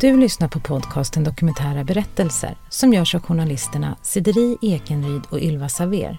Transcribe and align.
Du 0.00 0.16
lyssnar 0.16 0.48
på 0.48 0.60
podcasten 0.60 1.24
Dokumentära 1.24 1.84
berättelser 1.84 2.58
som 2.68 2.92
görs 2.92 3.14
av 3.14 3.22
journalisterna 3.22 3.96
Sideri 4.02 4.56
Ekenryd 4.62 5.22
och 5.30 5.40
Ylva 5.40 5.68
Saver. 5.68 6.18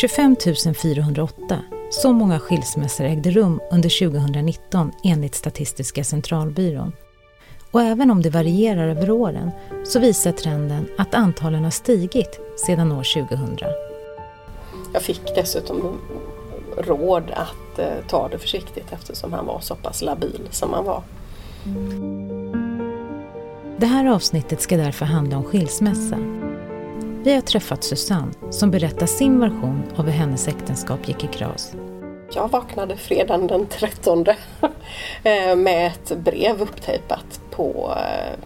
–25 0.00 0.36
408. 0.82 1.62
Så 1.90 2.12
många 2.12 2.38
skilsmässor 2.38 3.04
ägde 3.04 3.30
rum 3.30 3.60
under 3.70 4.08
2019 4.10 4.92
enligt 5.04 5.34
Statistiska 5.34 6.04
centralbyrån. 6.04 6.92
Och 7.70 7.82
även 7.82 8.10
om 8.10 8.22
det 8.22 8.30
varierar 8.30 8.88
över 8.88 9.10
åren 9.10 9.50
så 9.84 10.00
visar 10.00 10.32
trenden 10.32 10.86
att 10.98 11.14
antalen 11.14 11.64
har 11.64 11.70
stigit 11.70 12.40
sedan 12.66 12.92
år 12.92 13.26
2000. 13.28 13.56
Jag 14.92 15.02
fick 15.02 15.34
dessutom 15.34 15.98
råd 16.76 17.30
att 17.30 17.78
eh, 17.78 17.86
ta 18.08 18.28
det 18.28 18.38
försiktigt 18.38 18.92
eftersom 18.92 19.32
han 19.32 19.46
var 19.46 19.60
så 19.60 19.74
pass 19.74 20.02
labil 20.02 20.48
som 20.50 20.72
han 20.72 20.84
var. 20.84 21.02
Det 23.78 23.86
här 23.86 24.06
avsnittet 24.06 24.60
ska 24.60 24.76
därför 24.76 25.04
handla 25.04 25.36
om 25.36 25.44
skilsmässa. 25.44 26.16
Vi 27.22 27.34
har 27.34 27.40
träffat 27.40 27.84
Susanne 27.84 28.32
som 28.50 28.70
berättar 28.70 29.06
sin 29.06 29.40
version 29.40 29.82
av 29.96 30.04
hur 30.04 30.12
hennes 30.12 30.48
äktenskap 30.48 31.08
gick 31.08 31.24
i 31.24 31.26
kras. 31.26 31.74
Jag 32.34 32.48
vaknade 32.48 32.96
fredagen 32.96 33.46
den 33.46 33.66
13 33.66 34.26
eh, 34.26 34.69
med 35.56 35.86
ett 35.86 36.18
brev 36.18 36.62
upptejpat 36.62 37.40
på 37.50 37.94
eh, 37.96 38.38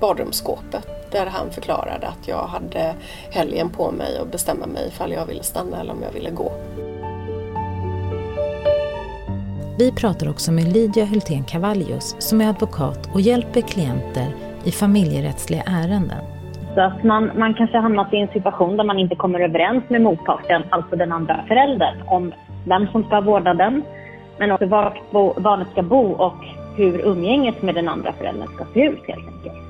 badrumsskåpet 0.00 1.10
där 1.10 1.26
han 1.26 1.50
förklarade 1.50 2.06
att 2.06 2.28
jag 2.28 2.46
hade 2.46 2.94
helgen 3.30 3.70
på 3.70 3.90
mig 3.90 4.18
att 4.18 4.32
bestämma 4.32 4.66
mig 4.66 4.88
ifall 4.88 5.12
jag 5.12 5.26
ville 5.26 5.42
stanna 5.42 5.80
eller 5.80 5.92
om 5.92 6.02
jag 6.02 6.12
ville 6.12 6.30
gå. 6.30 6.52
Vi 9.78 9.92
pratar 9.92 10.30
också 10.30 10.52
med 10.52 10.64
Lydia 10.72 11.04
Hultén 11.04 11.44
Cavallius 11.44 12.16
som 12.18 12.40
är 12.40 12.48
advokat 12.48 13.14
och 13.14 13.20
hjälper 13.20 13.60
klienter 13.60 14.28
i 14.64 14.70
familjerättsliga 14.70 15.62
ärenden. 15.66 16.24
Så 16.74 16.80
att 16.80 17.04
man, 17.04 17.30
man 17.38 17.54
kanske 17.54 17.78
hamnat 17.78 18.12
i 18.12 18.16
en 18.16 18.28
situation 18.28 18.76
där 18.76 18.84
man 18.84 18.98
inte 18.98 19.14
kommer 19.14 19.40
överens 19.40 19.84
med 19.88 20.02
motparten, 20.02 20.62
alltså 20.70 20.96
den 20.96 21.12
andra 21.12 21.44
föräldern, 21.48 22.02
om 22.06 22.32
vem 22.64 22.86
som 22.86 23.04
ska 23.04 23.14
ha 23.14 23.20
vårdnaden, 23.20 23.82
men 24.38 24.52
också 24.52 24.66
var 24.66 25.40
barnet 25.40 25.68
ska 25.72 25.82
bo 25.82 26.12
och 26.12 26.44
hur 26.76 26.98
umgänget 26.98 27.62
med 27.62 27.74
den 27.74 27.88
andra 27.88 28.12
föräldern 28.12 28.48
ska 28.54 28.64
se 28.74 28.80
ut 28.80 29.02
helt 29.06 29.28
enkelt. 29.28 29.64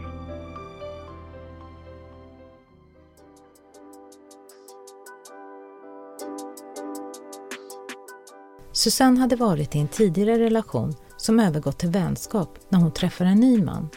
Susanne 8.73 9.21
hade 9.21 9.37
varit 9.37 9.77
i 9.77 9.79
en 9.79 9.89
tidigare 9.89 10.39
relation 10.39 10.95
som 11.17 11.41
övergått 11.41 11.79
till 11.79 11.91
vänskap 11.91 12.59
när 12.69 12.79
hon 12.79 12.93
träffar 12.93 13.25
en 13.25 13.41
ny 13.41 13.63
man. 13.63 13.89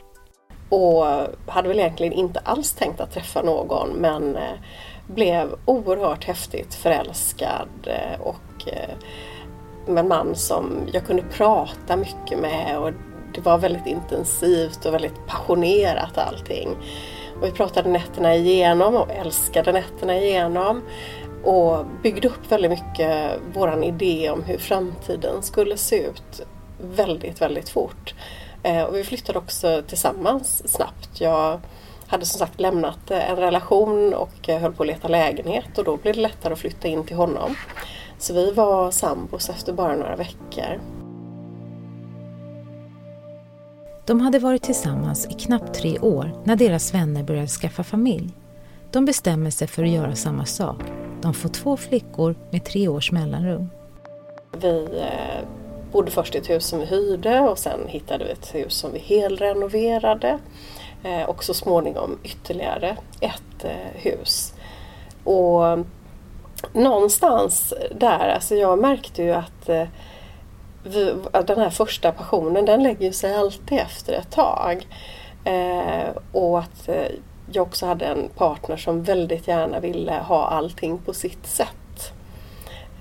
Och 0.70 1.06
hade 1.48 1.68
väl 1.68 1.80
egentligen 1.80 2.14
inte 2.14 2.40
alls 2.40 2.73
tänkt 2.73 3.02
att 3.02 3.12
träffa 3.12 3.42
någon 3.42 3.90
men 3.90 4.36
eh, 4.36 4.54
blev 5.08 5.56
oerhört 5.66 6.23
häftigt 6.23 6.73
förälskad 6.73 7.70
eh, 7.84 8.22
och 8.22 8.68
eh, 8.68 8.95
med 9.88 9.98
en 9.98 10.08
man 10.08 10.36
som 10.36 10.88
jag 10.94 11.06
kunde 11.06 11.24
prata 11.24 11.96
mycket 11.96 12.40
med 12.40 12.80
och 12.80 12.92
det 13.34 13.42
var 13.42 13.58
väldigt 13.58 13.86
intensivt 13.86 14.86
och 14.86 14.94
väldigt 14.94 15.28
passionerat 15.28 16.18
allting. 16.18 16.70
Och 17.42 17.48
vi 17.48 17.52
pratade 17.52 17.90
nätterna 17.90 18.36
igenom 18.36 18.96
och 18.96 19.12
älskade 19.12 19.72
nätterna 19.72 20.18
igenom 20.18 20.82
och 21.44 21.86
byggde 22.04 22.28
upp 22.28 22.52
väldigt 22.52 22.72
mycket 22.72 23.32
våran 23.54 23.84
idé 23.84 24.30
om 24.30 24.44
hur 24.44 24.58
framtiden 24.58 25.44
skulle 25.44 25.78
se 25.78 26.04
ut 26.04 26.42
väldigt, 26.82 27.42
väldigt 27.42 27.70
fort. 27.70 28.14
Eh, 28.64 28.84
och 28.84 28.95
vi 28.95 29.04
flyttade 29.04 29.40
också 29.40 29.82
tillsammans 29.88 30.73
snabbt. 30.73 31.22
Jag 31.22 31.60
hade 32.08 32.26
som 32.26 32.40
sagt 32.40 32.60
lämnat 32.60 33.11
en 33.11 33.36
relation 33.36 34.14
och 34.14 34.48
höll 34.48 34.73
på 34.73 34.84
att 34.84 34.88
leta 34.88 35.08
lägenhet 35.08 35.78
och 35.78 35.84
då 35.84 35.98
blev 35.98 36.16
det 36.16 36.22
lättare 36.22 36.54
att 36.54 36.60
flytta 36.60 36.88
in 36.88 37.04
till 37.04 37.16
honom. 37.16 37.56
Så 38.17 38.33
vi 38.33 38.52
var 38.52 38.92
sambos 38.92 39.50
efter 39.50 39.73
bara 39.73 39.95
några 39.95 40.16
veckor. 40.16 40.82
De 44.05 44.22
hade 44.22 44.39
varit 44.39 44.64
tillsammans 44.64 45.26
i 45.26 45.33
knappt 45.33 45.73
tre 45.73 46.00
år 46.00 46.42
när 46.44 46.55
deras 46.55 46.94
vänner 46.94 47.23
började 47.23 47.48
skaffa 47.48 47.83
familj. 47.83 48.30
De 48.92 49.05
bestämmer 49.05 49.50
sig 49.50 49.67
för 49.67 49.83
att 49.83 49.89
göra 49.89 50.16
samma 50.16 50.45
sak. 50.45 50.82
De 51.22 51.33
får 51.33 51.50
två 51.50 51.78
flickor 51.78 52.36
med 52.52 52.66
tre 52.66 52.88
års 52.88 53.11
mellanrum. 53.11 53.70
Vi 54.52 54.89
eh, 55.02 55.48
bodde 55.92 56.11
först 56.11 56.36
i 56.36 56.38
ett 56.38 56.49
hus 56.49 56.66
som 56.66 56.80
vi 56.80 56.86
hyrde 56.86 57.39
och 57.39 57.58
sen 57.58 57.80
hittade 57.88 58.26
vi 58.26 58.32
ett 58.32 58.55
hus 58.55 58.73
som 58.73 58.92
vi 58.94 58.99
helrenoverade. 58.99 60.39
Eh, 61.04 61.30
och 61.30 61.44
så 61.44 61.54
småningom 61.54 62.20
ytterligare 62.23 62.98
ett 63.22 63.64
eh, 63.64 64.02
hus. 64.02 64.54
Och 65.23 65.80
någonstans 66.73 67.73
där, 67.92 68.30
alltså 68.30 68.56
jag 68.56 68.80
märkte 68.80 69.23
ju 69.23 69.32
att 69.32 69.70
eh, 69.70 69.88
vi, 70.84 71.16
den 71.45 71.60
här 71.60 71.70
första 71.70 72.12
passionen 72.12 72.66
den 72.66 72.84
lägger 72.84 73.12
sig 73.12 73.36
alltid 73.36 73.80
efter 73.80 74.14
ett 74.14 74.32
tag. 74.32 74.88
Eh, 75.44 76.10
och 76.32 76.60
att 76.60 76.88
eh, 76.88 77.08
jag 77.52 77.67
också 77.67 77.86
hade 77.86 78.06
en 78.06 78.30
partner 78.38 78.78
som 78.78 79.04
väldigt 79.04 79.48
gärna 79.48 79.80
ville 79.80 80.12
ha 80.12 80.48
allting 80.48 80.98
på 80.98 81.14
sitt 81.14 81.48
sätt. 81.48 82.14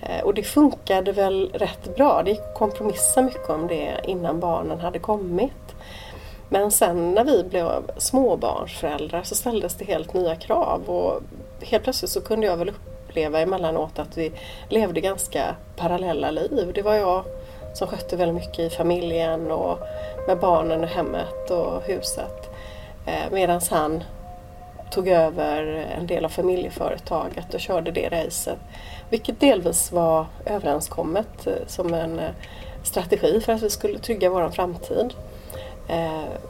Eh, 0.03 0.25
och 0.25 0.35
det 0.35 0.43
funkade 0.43 1.13
väl 1.13 1.51
rätt 1.55 1.97
bra. 1.97 2.23
Det 2.23 2.31
gick 2.31 2.41
att 2.41 2.55
kompromissa 2.55 3.23
mycket 3.23 3.51
om 3.51 3.67
det 3.67 4.01
innan 4.05 4.41
barnen 4.41 4.81
hade 4.81 4.99
kommit. 4.99 5.75
Men 6.49 6.71
sen 6.71 7.15
när 7.15 7.25
vi 7.25 7.45
blev 7.45 7.69
småbarnsföräldrar 7.99 9.23
så 9.23 9.35
ställdes 9.35 9.75
det 9.75 9.85
helt 9.85 10.15
nya 10.15 10.37
krav 10.37 10.83
och 10.87 11.21
helt 11.61 11.85
plötsligt 11.85 12.11
så 12.11 12.21
kunde 12.21 12.47
jag 12.47 12.57
väl 12.57 12.73
uppleva 13.17 13.41
emellanåt 13.41 13.99
att 13.99 14.19
vi 14.19 14.33
levde 14.69 15.01
ganska 15.01 15.57
parallella 15.77 16.31
liv. 16.31 16.73
Det 16.75 16.83
var 16.83 16.95
jag 16.95 17.25
som 17.75 17.89
skötte 17.89 18.17
väldigt 18.17 18.35
mycket 18.35 18.59
i 18.59 18.71
familjen 18.71 19.51
och 19.51 19.79
med 20.27 20.39
barnen 20.39 20.85
och 20.85 20.89
hemmet 20.89 21.51
och 21.51 21.83
huset. 21.83 22.51
Eh, 23.07 23.33
Medan 23.33 23.61
han 23.71 24.05
tog 24.91 25.09
över 25.09 25.87
en 25.99 26.07
del 26.07 26.25
av 26.25 26.29
familjeföretaget 26.29 27.55
och 27.55 27.61
körde 27.61 27.91
det 27.91 28.09
racet. 28.09 28.59
Vilket 29.11 29.41
delvis 29.41 29.93
var 29.93 30.27
överenskommet 30.45 31.47
eh, 31.47 31.67
som 31.67 31.95
en 31.95 32.19
eh, 32.19 32.31
strategi 32.83 33.41
för 33.41 33.53
att 33.53 33.63
vi 33.63 33.71
skulle 33.71 33.99
trygga 33.99 34.31
vår 34.31 34.49
framtid. 34.49 35.15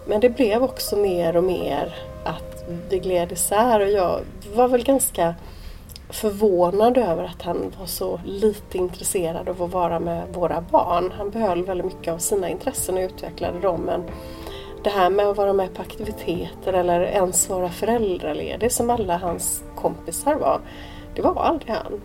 Men 0.07 0.21
det 0.21 0.29
blev 0.29 0.63
också 0.63 0.97
mer 0.97 1.37
och 1.37 1.45
mer 1.45 1.95
att 2.25 2.65
vi 2.89 2.99
gled 2.99 3.33
isär 3.33 3.81
och 3.81 3.91
jag 3.91 4.21
var 4.55 4.69
väl 4.69 4.85
ganska 4.85 5.35
förvånad 6.11 6.99
över 6.99 7.25
att 7.25 7.43
han 7.43 7.73
var 7.79 7.87
så 7.87 8.21
lite 8.25 8.79
intresserad 8.79 9.49
av 9.49 9.63
att 9.63 9.73
vara 9.73 10.01
med 10.01 10.27
våra 10.35 10.61
barn. 10.61 11.13
Han 11.19 11.31
behöll 11.31 11.65
väldigt 11.65 11.87
mycket 11.87 12.15
av 12.15 12.19
sina 12.19 12.49
intressen 12.49 12.97
och 12.97 13.01
utvecklade 13.01 13.61
dem 13.61 13.81
men 13.81 14.03
det 14.85 14.91
här 14.91 15.11
med 15.11 15.27
att 15.27 15.37
vara 15.37 15.53
med 15.53 15.75
på 15.75 15.83
aktiviteter 15.83 16.73
eller 16.73 17.01
ens 17.01 17.49
vara 17.49 17.69
föräldraledig 17.69 18.73
som 18.73 18.91
alla 18.91 19.17
hans 19.17 19.65
kompisar 19.77 20.35
var, 20.35 20.61
det 21.15 21.23
var 21.23 21.43
aldrig 21.43 21.75
han. 21.75 22.01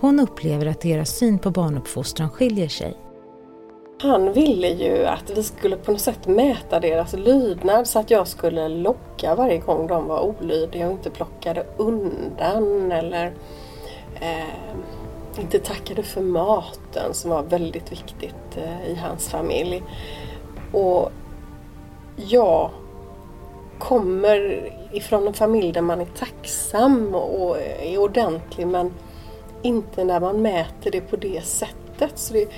Hon 0.00 0.20
upplever 0.20 0.66
att 0.66 0.80
deras 0.80 1.10
syn 1.10 1.38
på 1.38 1.50
barnuppfostran 1.50 2.30
skiljer 2.30 2.68
sig. 2.68 2.96
Han 4.02 4.32
ville 4.32 4.68
ju 4.68 5.04
att 5.04 5.30
vi 5.30 5.42
skulle 5.42 5.76
på 5.76 5.92
något 5.92 6.00
sätt 6.00 6.26
mäta 6.26 6.80
deras 6.80 7.12
lydnad 7.12 7.86
så 7.86 7.98
att 7.98 8.10
jag 8.10 8.28
skulle 8.28 8.68
locka 8.68 9.07
varje 9.22 9.58
gång 9.58 9.86
de 9.86 10.06
var 10.06 10.20
olydiga 10.20 10.86
och 10.86 10.92
inte 10.92 11.10
plockade 11.10 11.66
undan 11.76 12.92
eller 12.92 13.32
eh, 14.20 14.78
inte 15.40 15.58
tackade 15.58 16.02
för 16.02 16.20
maten 16.20 17.14
som 17.14 17.30
var 17.30 17.42
väldigt 17.42 17.92
viktigt 17.92 18.56
eh, 18.56 18.90
i 18.90 18.94
hans 18.94 19.28
familj. 19.28 19.82
Och 20.72 21.10
jag 22.16 22.70
kommer 23.78 24.70
ifrån 24.92 25.26
en 25.26 25.34
familj 25.34 25.72
där 25.72 25.80
man 25.80 26.00
är 26.00 26.08
tacksam 26.18 27.14
och 27.14 27.58
är 27.80 27.98
ordentlig 27.98 28.66
men 28.66 28.94
inte 29.62 30.04
när 30.04 30.20
man 30.20 30.42
mäter 30.42 30.90
det 30.90 31.00
på 31.00 31.16
det 31.16 31.44
sättet. 31.44 32.18
Så 32.18 32.32
det, 32.32 32.48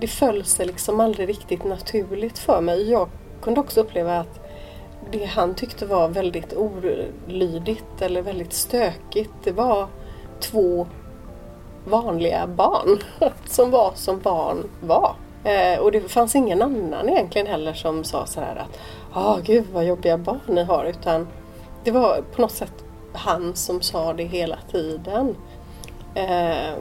det 0.00 0.06
föll 0.06 0.44
sig 0.44 0.66
liksom 0.66 1.00
aldrig 1.00 1.28
riktigt 1.28 1.64
naturligt 1.64 2.38
för 2.38 2.60
mig. 2.60 2.90
Jag 2.90 3.08
kunde 3.42 3.60
också 3.60 3.80
uppleva 3.80 4.18
att 4.18 4.43
det 5.18 5.24
han 5.24 5.54
tyckte 5.54 5.86
var 5.86 6.08
väldigt 6.08 6.54
olydigt 6.54 8.00
eller 8.02 8.22
väldigt 8.22 8.52
stökigt, 8.52 9.30
det 9.44 9.52
var 9.52 9.88
två 10.40 10.86
vanliga 11.84 12.46
barn 12.46 12.98
som 13.46 13.70
var 13.70 13.92
som 13.94 14.20
barn 14.20 14.70
var. 14.80 15.14
Eh, 15.44 15.78
och 15.78 15.92
det 15.92 16.00
fanns 16.00 16.34
ingen 16.34 16.62
annan 16.62 17.08
egentligen 17.08 17.46
heller 17.46 17.72
som 17.72 18.04
sa 18.04 18.26
så 18.26 18.40
här 18.40 18.56
att 18.56 18.80
ah 19.12 19.38
gud 19.44 19.64
vad 19.72 19.84
jobbiga 19.84 20.18
barn 20.18 20.40
ni 20.48 20.64
har 20.64 20.84
utan 20.84 21.28
det 21.84 21.90
var 21.90 22.22
på 22.34 22.42
något 22.42 22.52
sätt 22.52 22.84
han 23.12 23.54
som 23.54 23.80
sa 23.80 24.12
det 24.12 24.24
hela 24.24 24.58
tiden. 24.70 25.36
Eh, 26.14 26.74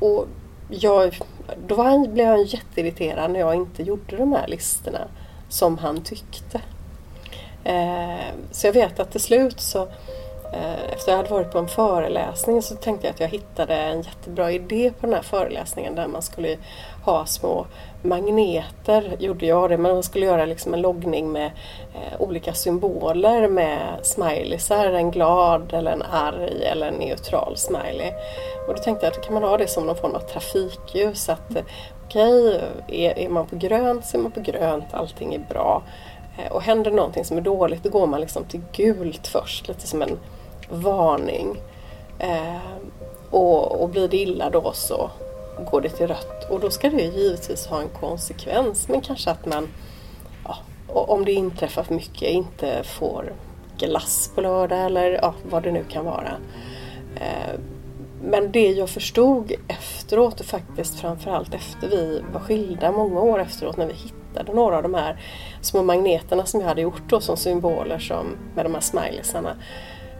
och 0.00 0.26
jag, 0.68 1.18
då 1.66 1.74
var 1.74 1.84
han, 1.84 2.14
blev 2.14 2.26
han 2.26 2.44
jätteirriterad 2.44 3.30
när 3.30 3.40
jag 3.40 3.54
inte 3.54 3.82
gjorde 3.82 4.16
de 4.16 4.32
här 4.32 4.46
listorna 4.46 5.08
som 5.48 5.78
han 5.78 6.02
tyckte. 6.02 6.60
Eh, 7.66 8.34
så 8.50 8.66
jag 8.66 8.72
vet 8.72 9.00
att 9.00 9.10
till 9.10 9.20
slut 9.20 9.60
så 9.60 9.82
eh, 10.52 10.84
efter 10.92 11.06
efter 11.06 11.12
jag 11.12 11.16
hade 11.16 11.30
varit 11.30 11.52
på 11.52 11.58
en 11.58 11.68
föreläsning 11.68 12.62
så 12.62 12.74
tänkte 12.74 13.06
jag 13.06 13.14
att 13.14 13.20
jag 13.20 13.28
hittade 13.28 13.74
en 13.74 14.02
jättebra 14.02 14.52
idé 14.52 14.92
på 15.00 15.06
den 15.06 15.14
här 15.14 15.22
föreläsningen 15.22 15.94
där 15.94 16.06
man 16.06 16.22
skulle 16.22 16.56
ha 17.04 17.26
små 17.26 17.66
magneter, 18.02 19.16
gjorde 19.18 19.46
jag 19.46 19.70
det, 19.70 19.76
men 19.76 19.92
man 19.92 20.02
skulle 20.02 20.26
göra 20.26 20.44
liksom 20.44 20.74
en 20.74 20.80
loggning 20.80 21.32
med 21.32 21.46
eh, 21.94 22.20
olika 22.20 22.54
symboler 22.54 23.48
med 23.48 23.78
smileysar, 24.02 24.86
en 24.86 25.10
glad 25.10 25.72
eller 25.72 25.92
en 25.92 26.02
arg 26.02 26.64
eller 26.64 26.86
en 26.88 26.94
neutral 26.94 27.56
smiley. 27.56 28.12
Och 28.68 28.74
då 28.74 28.82
tänkte 28.82 29.06
jag 29.06 29.10
att 29.10 29.16
då 29.16 29.26
kan 29.26 29.34
man 29.34 29.42
ha 29.42 29.56
det 29.56 29.68
som 29.68 29.86
någon 29.86 29.96
form 29.96 30.14
av 30.14 30.20
trafikljus. 30.20 31.28
Att 31.28 31.56
eh, 31.56 31.62
okej, 32.04 32.48
okay, 32.48 33.06
är, 33.06 33.18
är 33.18 33.28
man 33.28 33.46
på 33.46 33.56
grönt 33.56 34.06
så 34.06 34.16
är 34.16 34.22
man 34.22 34.32
på 34.32 34.40
grönt, 34.40 34.94
allting 34.94 35.34
är 35.34 35.38
bra. 35.38 35.82
Eh, 36.38 36.52
och 36.52 36.62
händer 36.62 36.90
någonting 36.90 37.24
som 37.24 37.36
är 37.36 37.40
dåligt 37.40 37.82
då 37.82 37.90
går 37.90 38.06
man 38.06 38.20
liksom 38.20 38.44
till 38.44 38.62
gult 38.72 39.26
först, 39.26 39.68
lite 39.68 39.86
som 39.86 40.02
en 40.02 40.18
varning. 40.70 41.60
Eh, 42.18 42.56
och, 43.30 43.82
och 43.82 43.88
blir 43.88 44.08
det 44.08 44.16
illa 44.16 44.50
då 44.50 44.72
så 44.72 45.10
går 45.70 45.80
det 45.80 45.88
till 45.88 46.06
rött. 46.06 46.50
Och 46.50 46.60
då 46.60 46.70
ska 46.70 46.90
det 46.90 47.02
givetvis 47.02 47.66
ha 47.66 47.80
en 47.80 47.88
konsekvens 47.88 48.88
men 48.88 49.00
kanske 49.00 49.30
att 49.30 49.46
man, 49.46 49.68
ja, 50.44 50.56
om 50.88 51.24
det 51.24 51.32
inträffar 51.32 51.82
för 51.82 51.94
mycket, 51.94 52.30
inte 52.30 52.82
får 52.84 53.32
glass 53.78 54.30
på 54.34 54.40
lördag 54.40 54.86
eller 54.86 55.10
ja, 55.10 55.34
vad 55.50 55.62
det 55.62 55.72
nu 55.72 55.84
kan 55.84 56.04
vara. 56.04 56.32
Eh, 57.16 57.60
men 58.22 58.52
det 58.52 58.70
jag 58.70 58.90
förstod 58.90 59.52
efteråt 59.68 60.40
och 60.40 60.46
faktiskt 60.46 61.00
framförallt 61.00 61.54
efter 61.54 61.88
vi 61.88 62.22
var 62.32 62.40
skilda 62.40 62.92
många 62.92 63.20
år 63.20 63.40
efteråt 63.40 63.76
när 63.76 63.86
vi 63.86 63.92
hittade 63.92 64.15
hittade 64.36 64.56
några 64.56 64.76
av 64.76 64.82
de 64.82 64.94
här 64.94 65.16
små 65.60 65.82
magneterna 65.82 66.46
som 66.46 66.60
jag 66.60 66.68
hade 66.68 66.80
gjort 66.80 67.02
då 67.08 67.20
som 67.20 67.36
symboler 67.36 67.98
som, 67.98 68.26
med 68.54 68.64
de 68.64 68.74
här 68.74 68.80
smileysarna. 68.80 69.56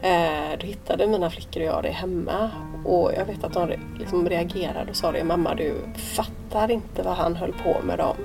Eh, 0.03 0.59
då 0.61 0.67
hittade 0.67 1.07
mina 1.07 1.31
flickor 1.31 1.63
och 1.63 1.67
jag 1.67 1.83
det 1.83 1.91
hemma 1.91 2.51
och 2.85 3.13
jag 3.17 3.25
vet 3.25 3.45
att 3.45 3.53
de 3.53 3.71
liksom 3.99 4.29
reagerade 4.29 4.91
och 4.91 4.97
sa 4.97 5.13
det 5.13 5.25
Mamma 5.25 5.55
du 5.55 5.75
fattar 6.17 6.71
inte 6.71 7.03
vad 7.03 7.15
han 7.15 7.37
höll 7.37 7.53
på 7.53 7.77
med 7.83 7.99
dem. 7.99 8.17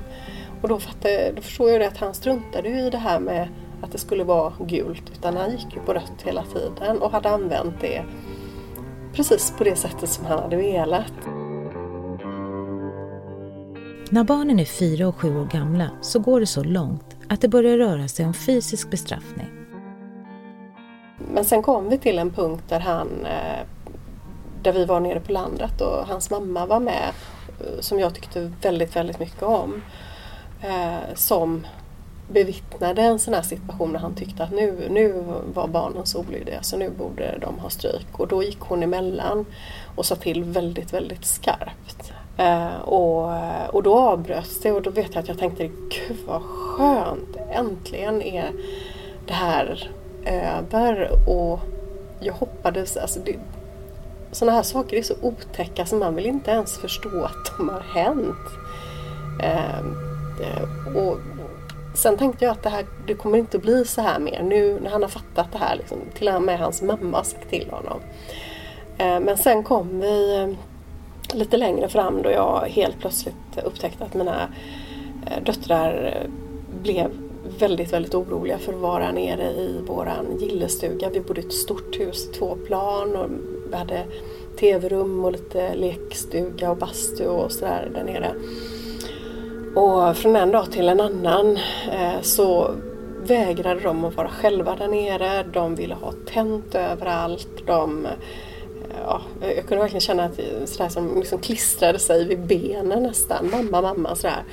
Och 0.62 0.70
då, 0.70 0.80
fattade, 0.80 1.32
då 1.36 1.42
förstod 1.42 1.70
jag 1.70 1.82
det 1.82 1.88
att 1.88 1.98
han 1.98 2.14
struntade 2.14 2.70
i 2.70 2.90
det 2.90 2.98
här 2.98 3.20
med 3.20 3.48
att 3.82 3.92
det 3.92 3.98
skulle 3.98 4.24
vara 4.24 4.54
gult 4.60 5.10
utan 5.12 5.38
han 5.38 5.52
gick 5.52 5.74
ju 5.74 5.80
på 5.80 5.94
rött 5.94 6.22
hela 6.24 6.44
tiden 6.44 7.02
och 7.02 7.12
hade 7.12 7.30
använt 7.30 7.82
det 7.82 8.04
precis 9.14 9.54
på 9.58 9.64
det 9.64 9.76
sättet 9.76 10.10
som 10.10 10.26
han 10.26 10.40
hade 10.40 10.56
velat. 10.56 11.14
När 14.14 14.24
barnen 14.24 14.60
är 14.60 14.66
fyra 14.66 15.08
och 15.08 15.16
sju 15.16 15.40
år 15.40 15.46
gamla 15.46 15.90
så 16.02 16.20
går 16.20 16.40
det 16.40 16.46
så 16.46 16.64
långt 16.64 17.18
att 17.30 17.42
det 17.42 17.48
börjar 17.48 17.78
röra 17.78 18.08
sig 18.08 18.26
om 18.26 18.34
fysisk 18.34 18.90
bestraffning. 18.90 19.48
Men 21.34 21.46
sen 21.46 21.62
kom 21.62 21.90
vi 21.90 21.98
till 21.98 22.20
en 22.20 22.32
punkt 22.32 22.64
där 22.70 22.80
han 22.80 23.26
eh, 23.26 23.66
där 24.64 24.74
vi 24.74 24.86
var 24.86 25.00
nere 25.00 25.20
på 25.20 25.32
landet 25.32 25.82
och 25.82 26.08
hans 26.08 26.30
mamma 26.30 26.66
var 26.66 26.80
med 26.80 27.12
eh, 27.60 27.80
som 27.80 28.00
jag 28.00 28.16
tyckte 28.16 28.52
väldigt, 28.62 28.96
väldigt 28.96 29.20
mycket 29.20 29.44
om. 29.44 29.82
Eh, 30.62 31.16
som 31.16 31.68
bevittnade 32.32 33.02
en 33.02 33.20
sån 33.20 33.34
här 33.34 33.42
situation 33.42 33.92
när 33.92 34.00
han 34.00 34.16
tyckte 34.16 34.44
att 34.44 34.52
nu, 34.52 34.88
nu 34.90 35.24
var 35.54 35.68
barnen 35.68 36.06
så 36.06 36.20
olydiga 36.20 36.64
så 36.64 36.78
nu 36.78 36.90
borde 36.90 37.38
de 37.42 37.60
ha 37.60 37.70
stryk. 37.70 38.20
Och 38.20 38.28
då 38.28 38.44
gick 38.44 38.60
hon 38.60 38.84
emellan 38.84 39.46
och 39.96 40.06
sa 40.06 40.16
till 40.16 40.44
väldigt, 40.44 40.94
väldigt 40.94 41.26
skarpt. 41.26 42.14
Eh, 42.42 42.82
och, 42.82 43.30
och 43.76 43.84
då 43.84 44.00
avbröts 44.00 44.62
det 44.62 44.72
och 44.72 44.82
då 44.82 44.90
vet 44.90 45.16
jag 45.16 45.22
att 45.22 45.28
jag 45.28 45.38
tänkte 45.38 45.68
gud 45.68 46.18
vad 46.28 46.42
skönt, 46.42 47.38
äntligen 47.52 48.22
är 48.22 48.52
det 49.28 49.34
här 49.34 49.90
över. 50.26 51.10
Och 51.28 51.60
jag 52.20 52.34
hoppades, 52.34 52.98
alltså 52.98 53.20
det, 53.26 53.36
sådana 54.32 54.56
här 54.56 54.64
saker 54.64 54.98
är 54.98 55.02
så 55.02 55.16
otäcka 55.22 55.86
så 55.86 55.96
man 55.96 56.16
vill 56.16 56.26
inte 56.26 56.52
ens 56.52 56.78
förstå 56.78 57.24
att 57.24 57.58
de 57.58 57.70
har 57.70 57.82
hänt. 57.82 58.48
Ehm, 59.44 59.96
eh, 60.42 60.98
och 60.98 61.18
Sen 61.94 62.18
tänkte 62.18 62.46
jag 62.46 62.52
att 62.52 62.64
det, 62.64 62.70
här, 62.70 62.86
det 63.08 63.14
kommer 63.14 63.38
inte 63.38 63.58
att 63.58 63.64
bli 63.64 63.86
så 63.86 64.02
här 64.02 64.20
mer 64.20 64.44
nu 64.44 64.80
när 64.80 64.90
han 64.90 65.02
har 65.02 65.10
fattat 65.10 65.52
det 65.52 65.58
här. 65.58 65.76
Liksom, 65.76 65.98
till 66.14 66.28
och 66.28 66.42
med 66.42 66.60
hans 66.60 66.82
mamma 66.82 67.18
har 67.18 67.24
sagt 67.24 67.50
till 67.50 67.70
honom. 67.72 68.00
Eh, 68.98 69.20
men 69.20 69.38
sen 69.38 69.64
kom 69.64 70.00
vi 70.00 70.36
eh, 70.36 70.58
lite 71.34 71.58
längre 71.58 71.90
fram 71.90 72.22
då 72.22 72.32
jag 72.32 72.60
helt 72.60 73.00
plötsligt 73.00 73.36
upptäckte 73.64 74.04
att 74.04 74.14
mina 74.14 74.48
eh, 75.26 75.44
döttrar 75.44 76.16
eh, 76.16 76.30
blev 76.82 77.12
väldigt, 77.60 77.94
väldigt 77.94 78.16
oroliga 78.16 78.58
för 78.58 78.74
att 78.74 78.80
vara 78.80 79.12
nere 79.12 79.52
i 79.52 79.82
våran 79.88 80.38
gillestuga. 80.40 81.10
Vi 81.10 81.20
bodde 81.20 81.42
i 81.42 81.46
ett 81.46 81.54
stort 81.54 82.00
hus, 82.00 82.32
två 82.32 82.58
plan 82.68 83.16
och 83.16 83.30
vi 83.70 83.76
hade 83.76 84.04
tv-rum 84.60 85.26
och 85.26 85.32
lite 85.32 85.76
lekstuga 85.76 86.72
och 86.72 86.78
bastu 86.78 87.28
och 87.28 87.52
sådär 87.52 87.92
där 87.94 88.04
nere. 88.04 88.32
Och 89.76 90.18
från 90.18 90.36
en 90.36 90.52
dag 90.52 90.72
till 90.72 90.90
en 90.90 91.00
annan 91.00 91.58
eh, 91.92 92.22
så 92.22 92.72
vägrade 93.24 93.80
de 93.80 94.06
att 94.06 94.18
vara 94.18 94.30
själva 94.30 94.76
där 94.76 94.88
nere. 94.88 95.44
De 95.54 95.76
ville 95.76 95.96
ha 95.96 96.12
tänt 96.34 96.76
överallt. 96.76 97.50
De, 97.66 98.06
eh, 98.06 98.12
ja, 99.04 99.22
jag 99.42 99.68
kunde 99.68 99.82
verkligen 99.82 100.02
känna 100.02 100.24
att 100.24 100.40
sådär 100.66 100.90
som 100.90 101.20
liksom 101.20 101.40
klistrade 101.40 102.00
sig 102.00 102.26
vid 102.26 102.40
benen 102.40 103.04
nästan. 103.04 103.50
Mamma, 103.52 103.82
mamma 103.82 104.16
sådär. 104.16 104.44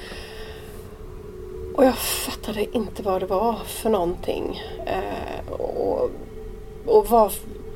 Och 1.74 1.84
jag 1.84 1.94
fattade 1.94 2.76
inte 2.76 3.02
vad 3.02 3.22
det 3.22 3.26
var 3.26 3.54
för 3.64 3.90
någonting. 3.90 4.62
Eh, 4.86 5.52
och, 5.52 6.10
och 6.86 7.06
var 7.06 7.32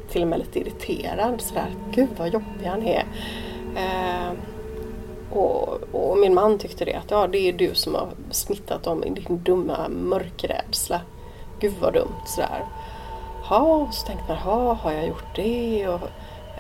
till 0.08 0.22
och 0.22 0.28
med 0.28 0.38
lite 0.38 0.58
irriterad 0.58 1.40
sådär. 1.40 1.74
Gud 1.90 2.08
vad 2.16 2.28
jobbig 2.28 2.66
han 2.66 2.82
är. 2.82 3.06
Eh, 3.76 4.32
och, 5.30 5.82
och, 5.92 6.18
min 6.18 6.34
man 6.34 6.58
tyckte 6.58 6.84
det 6.84 6.94
att 6.94 7.10
ja, 7.10 7.26
det 7.26 7.38
är 7.38 7.52
du 7.52 7.74
som 7.74 7.94
har 7.94 8.08
smittat 8.30 8.82
dem 8.82 9.04
i 9.04 9.10
din 9.10 9.42
dumma 9.42 9.88
mörkrädsla. 9.88 11.00
Gud 11.60 11.74
vad 11.80 11.92
dumt 11.92 12.26
sådär. 12.26 12.64
Ja, 13.50 13.88
så 13.92 14.06
tänkte 14.06 14.24
man, 14.28 14.36
ha, 14.36 14.72
har 14.72 14.92
jag 14.92 15.06
gjort 15.06 15.36
det? 15.36 15.88
Och, 15.88 16.00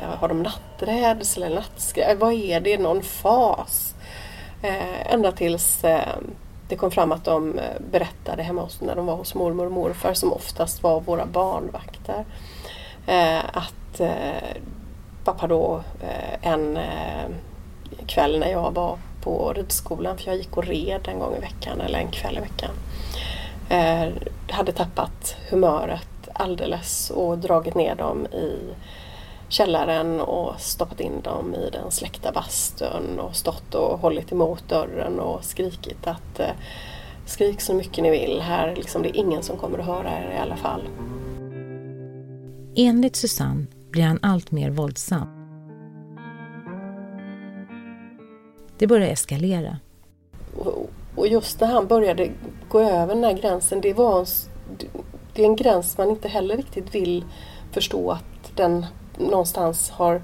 Eh, 0.00 0.08
har 0.18 0.28
de 0.28 0.42
natträdsla 0.42 1.46
eller 1.46 1.56
nattskräck? 1.56 2.20
Vad 2.20 2.32
är 2.32 2.60
det? 2.60 2.78
Någon 2.78 3.02
fas? 3.02 3.94
Eh, 4.62 5.12
ända 5.12 5.32
tills 5.32 5.84
eh, 5.84 6.16
det 6.68 6.76
kom 6.76 6.90
fram 6.90 7.12
att 7.12 7.24
de 7.24 7.60
berättade 7.90 8.42
hemma 8.42 8.62
hos 8.62 8.80
när 8.80 8.96
de 8.96 9.06
var 9.06 9.16
hos 9.16 9.34
mormor 9.34 9.66
och 9.66 9.72
morfar 9.72 10.14
som 10.14 10.32
oftast 10.32 10.82
var 10.82 11.00
våra 11.00 11.26
barnvakter. 11.26 12.24
Att 13.52 14.00
pappa 15.24 15.46
då 15.46 15.82
en 16.40 16.78
kväll 18.06 18.38
när 18.38 18.50
jag 18.50 18.74
var 18.74 18.98
på 19.22 19.52
ridskolan, 19.52 20.18
för 20.18 20.26
jag 20.26 20.36
gick 20.36 20.56
och 20.56 20.64
red 20.64 21.08
en 21.08 21.18
gång 21.18 21.36
i 21.36 21.40
veckan 21.40 21.80
eller 21.80 21.98
en 21.98 22.10
kväll 22.10 22.38
i 22.38 22.40
veckan. 22.40 22.70
Hade 24.50 24.72
tappat 24.72 25.36
humöret 25.50 26.28
alldeles 26.32 27.10
och 27.10 27.38
dragit 27.38 27.74
ner 27.74 27.94
dem 27.94 28.26
i 28.26 28.58
källaren 29.52 30.20
och 30.20 30.60
stoppat 30.60 31.00
in 31.00 31.20
dem 31.22 31.54
i 31.54 31.70
den 31.70 31.90
släckta 31.90 32.32
bastun 32.32 33.18
och 33.18 33.36
stått 33.36 33.74
och 33.74 33.98
hållit 33.98 34.32
emot 34.32 34.68
dörren 34.68 35.20
och 35.20 35.44
skrikit 35.44 36.06
att 36.06 36.40
eh, 36.40 36.46
skrik 37.26 37.60
så 37.60 37.74
mycket 37.74 38.04
ni 38.04 38.10
vill 38.10 38.40
här, 38.40 38.76
liksom, 38.76 39.02
det 39.02 39.08
är 39.08 39.16
ingen 39.16 39.42
som 39.42 39.56
kommer 39.56 39.78
att 39.78 39.86
höra 39.86 40.10
er 40.10 40.34
i 40.36 40.38
alla 40.38 40.56
fall. 40.56 40.82
Enligt 42.76 43.16
Susanne 43.16 43.66
blir 43.90 44.02
han 44.02 44.18
allt 44.22 44.50
mer 44.50 44.70
våldsam 44.70 45.28
Det 48.78 48.86
började 48.86 49.12
eskalera. 49.12 49.78
Och 51.14 51.28
just 51.28 51.60
när 51.60 51.68
han 51.68 51.86
började 51.86 52.30
gå 52.68 52.80
över 52.80 53.14
den 53.14 53.24
här 53.24 53.32
gränsen, 53.32 53.80
det 53.80 53.94
var 53.94 54.20
en, 54.20 54.26
det 55.34 55.42
är 55.42 55.46
en 55.46 55.56
gräns 55.56 55.98
man 55.98 56.10
inte 56.10 56.28
heller 56.28 56.56
riktigt 56.56 56.94
vill 56.94 57.24
förstå 57.72 58.10
att 58.10 58.56
den 58.56 58.86
någonstans 59.24 59.90
har 59.90 60.22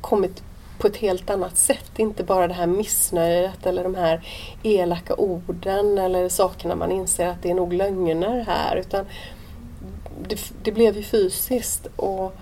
kommit 0.00 0.42
på 0.78 0.86
ett 0.86 0.96
helt 0.96 1.30
annat 1.30 1.56
sätt. 1.56 1.90
Inte 1.98 2.24
bara 2.24 2.48
det 2.48 2.54
här 2.54 2.66
missnöjet 2.66 3.66
eller 3.66 3.84
de 3.84 3.94
här 3.94 4.28
elaka 4.62 5.14
orden 5.14 5.98
eller 5.98 6.28
sakerna 6.28 6.74
man 6.74 6.92
inser 6.92 7.26
att 7.26 7.42
det 7.42 7.50
är 7.50 7.54
nog 7.54 7.72
lögner 7.72 8.44
här 8.46 8.76
utan 8.76 9.04
det, 10.28 10.38
det 10.62 10.72
blev 10.72 10.96
ju 10.96 11.02
fysiskt. 11.02 11.86
och 11.96 12.36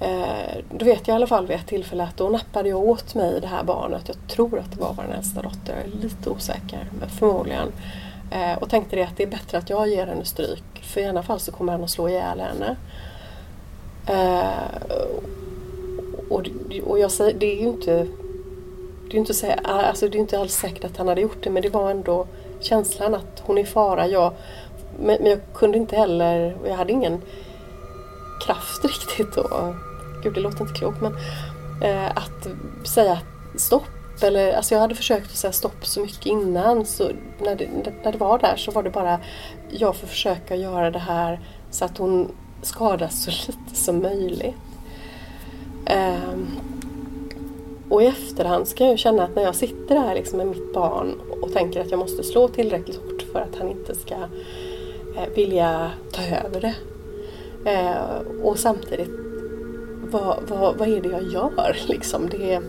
Eh, 0.00 0.58
då 0.70 0.84
vet 0.84 1.08
jag 1.08 1.14
i 1.14 1.16
alla 1.16 1.26
fall 1.26 1.46
vid 1.46 1.56
ett 1.56 1.66
tillfälle 1.66 2.04
att 2.04 2.16
då 2.16 2.28
nappade 2.28 2.68
jag 2.68 2.78
åt 2.78 3.14
mig 3.14 3.40
det 3.40 3.46
här 3.46 3.64
barnet. 3.64 4.08
Jag 4.08 4.16
tror 4.28 4.58
att 4.58 4.72
det 4.72 4.80
var 4.80 4.92
vår 4.92 5.14
äldsta 5.14 5.42
dotter, 5.42 5.74
jag 5.76 5.84
är 5.84 6.02
lite 6.02 6.30
osäker, 6.30 6.86
men 7.00 7.08
förmodligen. 7.08 7.72
Eh, 8.30 8.58
och 8.58 8.70
tänkte 8.70 8.96
det 8.96 9.02
att 9.02 9.16
det 9.16 9.22
är 9.22 9.26
bättre 9.26 9.58
att 9.58 9.70
jag 9.70 9.88
ger 9.88 10.06
henne 10.06 10.24
stryk 10.24 10.82
för 10.82 11.00
i 11.00 11.06
alla 11.06 11.22
fall 11.22 11.40
så 11.40 11.52
kommer 11.52 11.72
han 11.72 11.84
att 11.84 11.90
slå 11.90 12.08
ihjäl 12.08 12.40
henne. 12.40 12.76
Eh, 14.06 14.96
och, 16.28 16.48
och 16.84 16.98
jag 16.98 17.10
säger, 17.10 17.38
det 17.38 17.46
är 17.46 17.60
ju 17.60 17.68
inte 17.68 18.06
det 19.10 19.16
är 19.16 19.18
inte, 19.18 19.34
så, 19.34 19.52
alltså 19.64 20.08
det 20.08 20.18
är 20.18 20.20
inte 20.20 20.38
alls 20.38 20.54
säkert 20.54 20.84
att 20.84 20.96
han 20.96 21.08
hade 21.08 21.20
gjort 21.20 21.42
det 21.42 21.50
men 21.50 21.62
det 21.62 21.68
var 21.68 21.90
ändå 21.90 22.26
känslan 22.60 23.14
att 23.14 23.42
hon 23.46 23.58
är 23.58 23.62
i 23.62 23.66
fara. 23.66 24.06
Jag, 24.06 24.32
men, 24.98 25.16
men 25.20 25.30
jag 25.30 25.40
kunde 25.54 25.78
inte 25.78 25.96
heller, 25.96 26.56
jag 26.64 26.74
hade 26.74 26.92
ingen 26.92 27.22
kraft 28.46 28.84
riktigt 28.84 29.36
och 29.36 29.74
Gud 30.22 30.34
det 30.34 30.40
låter 30.40 30.60
inte 30.60 30.74
klokt 30.74 31.00
men 31.00 31.16
eh, 31.82 32.10
att 32.10 32.48
säga 32.88 33.18
stopp 33.56 34.22
eller, 34.22 34.52
alltså 34.52 34.74
jag 34.74 34.80
hade 34.80 34.94
försökt 34.94 35.26
att 35.26 35.36
säga 35.36 35.52
stopp 35.52 35.86
så 35.86 36.00
mycket 36.00 36.26
innan 36.26 36.84
så 36.86 37.10
när 37.38 37.54
det, 37.54 37.68
när 38.04 38.12
det 38.12 38.18
var 38.18 38.38
där 38.38 38.56
så 38.56 38.70
var 38.70 38.82
det 38.82 38.90
bara 38.90 39.20
jag 39.70 39.96
får 39.96 40.06
försöka 40.06 40.56
göra 40.56 40.90
det 40.90 40.98
här 40.98 41.40
så 41.70 41.84
att 41.84 41.98
hon 41.98 42.32
skadas 42.62 43.22
så 43.22 43.30
lite 43.30 43.74
som 43.74 44.02
möjligt. 44.02 44.54
Um, 45.90 46.46
och 47.88 48.02
i 48.02 48.06
efterhand 48.06 48.74
kan 48.74 48.86
jag 48.86 48.98
känna 48.98 49.22
att 49.22 49.34
när 49.34 49.42
jag 49.42 49.54
sitter 49.54 49.96
här 49.96 50.14
liksom 50.14 50.38
med 50.38 50.46
mitt 50.46 50.74
barn 50.74 51.20
och 51.42 51.52
tänker 51.52 51.80
att 51.80 51.90
jag 51.90 51.98
måste 51.98 52.22
slå 52.22 52.48
tillräckligt 52.48 52.96
hårt 52.96 53.22
för 53.32 53.40
att 53.40 53.58
han 53.58 53.68
inte 53.68 53.94
ska 53.94 54.14
eh, 55.16 55.28
vilja 55.34 55.90
ta 56.12 56.22
över 56.22 56.60
det. 56.60 56.74
Eh, 57.64 58.42
och 58.42 58.58
samtidigt, 58.58 59.10
vad, 60.10 60.36
vad, 60.48 60.76
vad 60.76 60.88
är 60.88 61.00
det 61.00 61.08
jag 61.08 61.32
gör? 61.32 61.76
Liksom 61.86 62.28
det, 62.28 62.60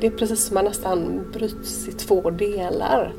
det 0.00 0.06
är 0.06 0.10
precis 0.10 0.44
som 0.44 0.54
man 0.54 0.64
nästan 0.64 1.30
bryts 1.32 1.88
i 1.88 1.92
två 1.92 2.30
delar 2.30 3.14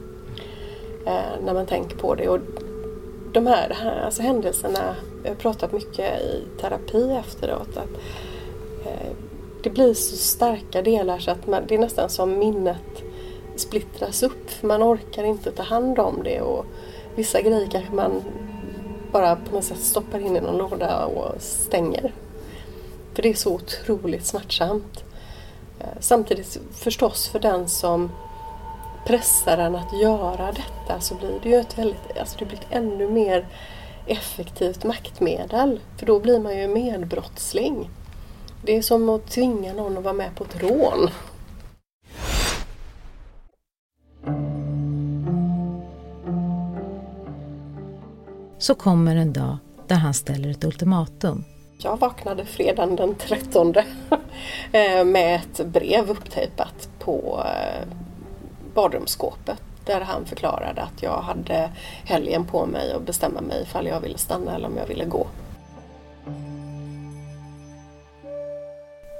eh, 1.05 1.43
när 1.45 1.53
man 1.53 1.65
tänker 1.65 1.97
på 1.97 2.15
det. 2.15 2.29
Och 2.29 2.39
de 3.33 3.47
här, 3.47 3.69
här 3.69 4.01
alltså 4.05 4.21
händelserna, 4.21 4.95
jag 5.23 5.31
har 5.31 5.35
pratat 5.35 5.71
mycket 5.71 6.21
i 6.21 6.43
terapi 6.61 7.11
efteråt, 7.11 7.77
att 7.77 7.89
eh, 8.85 9.11
det 9.63 9.69
blir 9.69 9.93
så 9.93 10.15
starka 10.15 10.81
delar 10.81 11.19
så 11.19 11.31
att 11.31 11.47
man, 11.47 11.63
det 11.67 11.75
är 11.75 11.79
nästan 11.79 12.09
som 12.09 12.39
minnet 12.39 13.03
splittras 13.55 14.23
upp. 14.23 14.49
För 14.49 14.67
man 14.67 14.83
orkar 14.83 15.23
inte 15.23 15.51
ta 15.51 15.63
hand 15.63 15.99
om 15.99 16.23
det 16.23 16.41
och 16.41 16.65
vissa 17.15 17.41
grejer 17.41 17.67
kanske 17.71 17.93
man 17.93 18.21
bara 19.11 19.35
på 19.35 19.55
något 19.55 19.63
sätt 19.63 19.79
stoppar 19.79 20.19
in 20.19 20.37
i 20.37 20.41
någon 20.41 20.57
låda 20.57 21.05
och 21.05 21.41
stänger. 21.41 22.13
För 23.13 23.21
det 23.21 23.29
är 23.29 23.33
så 23.33 23.53
otroligt 23.53 24.25
smärtsamt. 24.25 25.03
Eh, 25.79 25.85
samtidigt 25.99 26.59
förstås 26.71 27.27
för 27.29 27.39
den 27.39 27.67
som 27.67 28.11
pressar 29.05 29.57
en 29.57 29.75
att 29.75 30.01
göra 30.01 30.51
detta 30.51 30.99
så 30.99 31.15
blir 31.15 31.39
det 31.43 31.49
ju 31.49 31.55
ett 31.55 31.77
väldigt, 31.77 32.17
alltså 32.19 32.37
det 32.39 32.45
blir 32.45 32.57
ett 32.57 32.67
ännu 32.69 33.07
mer 33.07 33.47
effektivt 34.11 34.83
maktmedel. 34.83 35.79
För 35.97 36.05
då 36.05 36.19
blir 36.19 36.39
man 36.39 36.57
ju 36.57 36.67
medbrottsling. 36.67 37.89
Det 38.65 38.77
är 38.77 38.81
som 38.81 39.09
att 39.09 39.27
tvinga 39.27 39.73
någon 39.73 39.97
att 39.97 40.03
vara 40.03 40.13
med 40.13 40.35
på 40.35 40.43
ett 40.43 40.63
rån. 40.63 41.09
Så 48.57 48.75
kommer 48.75 49.15
en 49.15 49.33
dag 49.33 49.57
där 49.87 49.95
han 49.95 50.13
ställer 50.13 50.49
ett 50.49 50.63
ultimatum. 50.63 51.43
Jag 51.77 51.99
vaknade 51.99 52.45
fredagen 52.45 52.95
den 52.95 53.15
13 53.15 53.73
eh, 54.71 55.05
med 55.05 55.35
ett 55.35 55.65
brev 55.65 56.09
upptejpat 56.09 56.89
på 56.99 57.43
eh, 57.45 57.87
badrumsskåpet 58.73 59.70
där 59.85 60.01
han 60.01 60.25
förklarade 60.25 60.81
att 60.81 61.03
jag 61.03 61.21
hade 61.21 61.71
helgen 62.05 62.45
på 62.45 62.65
mig 62.65 62.93
att 62.93 63.05
bestämma 63.05 63.41
mig 63.41 63.61
ifall 63.61 63.87
jag 63.87 63.99
ville 64.01 64.17
stanna 64.17 64.55
eller 64.55 64.67
om 64.67 64.77
jag 64.77 64.87
ville 64.87 65.05
gå. 65.05 65.27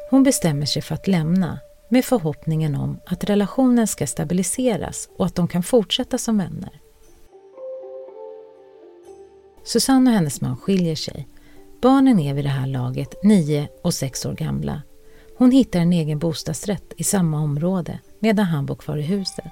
Hon 0.10 0.24
bestämmer 0.24 0.66
sig 0.66 0.82
för 0.82 0.96
att 0.96 1.08
lämna 1.08 1.60
med 1.90 2.06
förhoppningen 2.06 2.76
om 2.76 3.00
att 3.06 3.24
relationen 3.24 3.88
ska 3.88 4.08
stabiliseras 4.08 5.10
och 5.18 5.26
att 5.26 5.36
de 5.36 5.48
kan 5.48 5.64
fortsätta 5.64 6.18
som 6.18 6.38
vänner. 6.38 6.80
Susanne 9.64 10.10
och 10.10 10.16
hennes 10.16 10.42
man 10.42 10.58
skiljer 10.58 10.96
sig. 10.96 11.28
Barnen 11.82 12.20
är 12.20 12.34
vid 12.34 12.46
det 12.46 12.50
här 12.50 12.68
laget 12.68 13.24
nio 13.24 13.68
och 13.84 13.94
sex 13.94 14.26
år 14.26 14.34
gamla. 14.34 14.82
Hon 15.38 15.52
hittar 15.52 15.80
en 15.80 15.94
egen 15.94 16.20
bostadsrätt 16.20 16.94
i 16.98 17.04
samma 17.04 17.42
område 17.42 18.00
medan 18.20 18.46
han 18.46 18.66
bor 18.66 18.76
kvar 18.76 18.98
i 18.98 19.02
huset. 19.02 19.52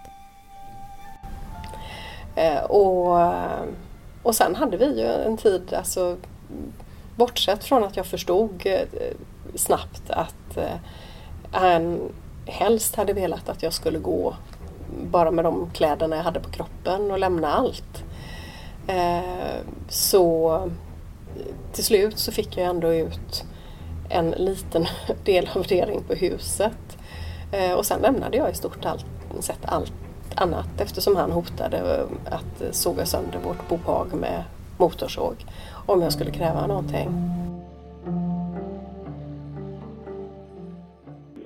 Eh, 2.39 2.63
och, 2.63 3.33
och 4.23 4.35
sen 4.35 4.55
hade 4.55 4.77
vi 4.77 4.99
ju 4.99 5.07
en 5.07 5.37
tid, 5.37 5.73
alltså, 5.73 6.17
bortsett 7.15 7.63
från 7.63 7.83
att 7.83 7.97
jag 7.97 8.05
förstod 8.05 8.61
eh, 8.65 8.81
snabbt 9.55 10.09
att 10.09 10.57
eh, 10.57 10.77
han 11.51 11.99
helst 12.45 12.95
hade 12.95 13.13
velat 13.13 13.49
att 13.49 13.63
jag 13.63 13.73
skulle 13.73 13.99
gå 13.99 14.35
bara 15.03 15.31
med 15.31 15.45
de 15.45 15.69
kläderna 15.73 16.15
jag 16.15 16.23
hade 16.23 16.39
på 16.39 16.49
kroppen 16.49 17.11
och 17.11 17.19
lämna 17.19 17.53
allt. 17.53 18.03
Eh, 18.87 19.59
så 19.89 20.61
till 21.73 21.83
slut 21.83 22.19
så 22.19 22.31
fick 22.31 22.57
jag 22.57 22.67
ändå 22.67 22.93
ut 22.93 23.43
en 24.09 24.31
liten 24.31 24.85
del 25.25 25.49
av 25.53 25.61
värdering 25.61 26.03
på 26.03 26.13
huset. 26.13 26.97
Eh, 27.51 27.73
och 27.73 27.85
sen 27.85 28.01
lämnade 28.01 28.37
jag 28.37 28.51
i 28.51 28.53
stort 28.53 28.85
allt, 28.85 29.05
sett 29.39 29.65
allt 29.65 29.93
annat 30.35 30.81
eftersom 30.81 31.15
han 31.15 31.31
hotade 31.31 32.05
att 32.25 32.75
såga 32.75 33.05
sönder 33.05 33.39
vårt 33.39 33.69
bohag 33.69 34.07
med 34.13 34.43
motorsåg 34.77 35.35
om 35.85 36.01
jag 36.01 36.13
skulle 36.13 36.31
kräva 36.31 36.67
någonting. 36.67 37.09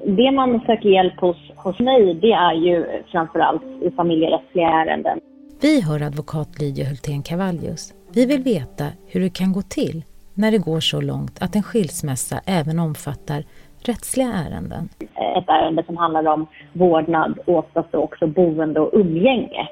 det 0.05 0.31
man 0.31 0.59
söker 0.59 0.89
hjälp 0.89 1.19
hos, 1.19 1.37
hos 1.55 1.79
mig, 1.79 2.13
det 2.13 2.31
är 2.31 2.53
ju 2.53 2.85
framförallt 3.11 3.63
i 3.63 3.91
familjerättsliga 3.95 4.67
ärenden. 4.67 5.19
Vi 5.61 5.81
hör 5.81 6.01
advokat 6.01 6.59
Lydia 6.59 6.85
Hultén 6.85 7.23
Cavallius. 7.23 7.93
Vi 8.13 8.25
vill 8.25 8.43
veta 8.43 8.87
hur 9.07 9.21
det 9.21 9.29
kan 9.29 9.53
gå 9.53 9.61
till 9.61 10.03
när 10.33 10.51
det 10.51 10.57
går 10.57 10.79
så 10.79 11.01
långt 11.01 11.41
att 11.41 11.55
en 11.55 11.63
skilsmässa 11.63 12.41
även 12.45 12.79
omfattar 12.79 13.43
rättsliga 13.89 14.27
ärenden. 14.27 14.89
Ett 15.37 15.49
ärende 15.49 15.83
som 15.83 15.97
handlar 15.97 16.27
om 16.27 16.47
vårdnad, 16.73 17.39
oftast 17.45 17.95
också 17.95 18.27
boende 18.27 18.79
och 18.79 18.89
umgänge 18.93 19.67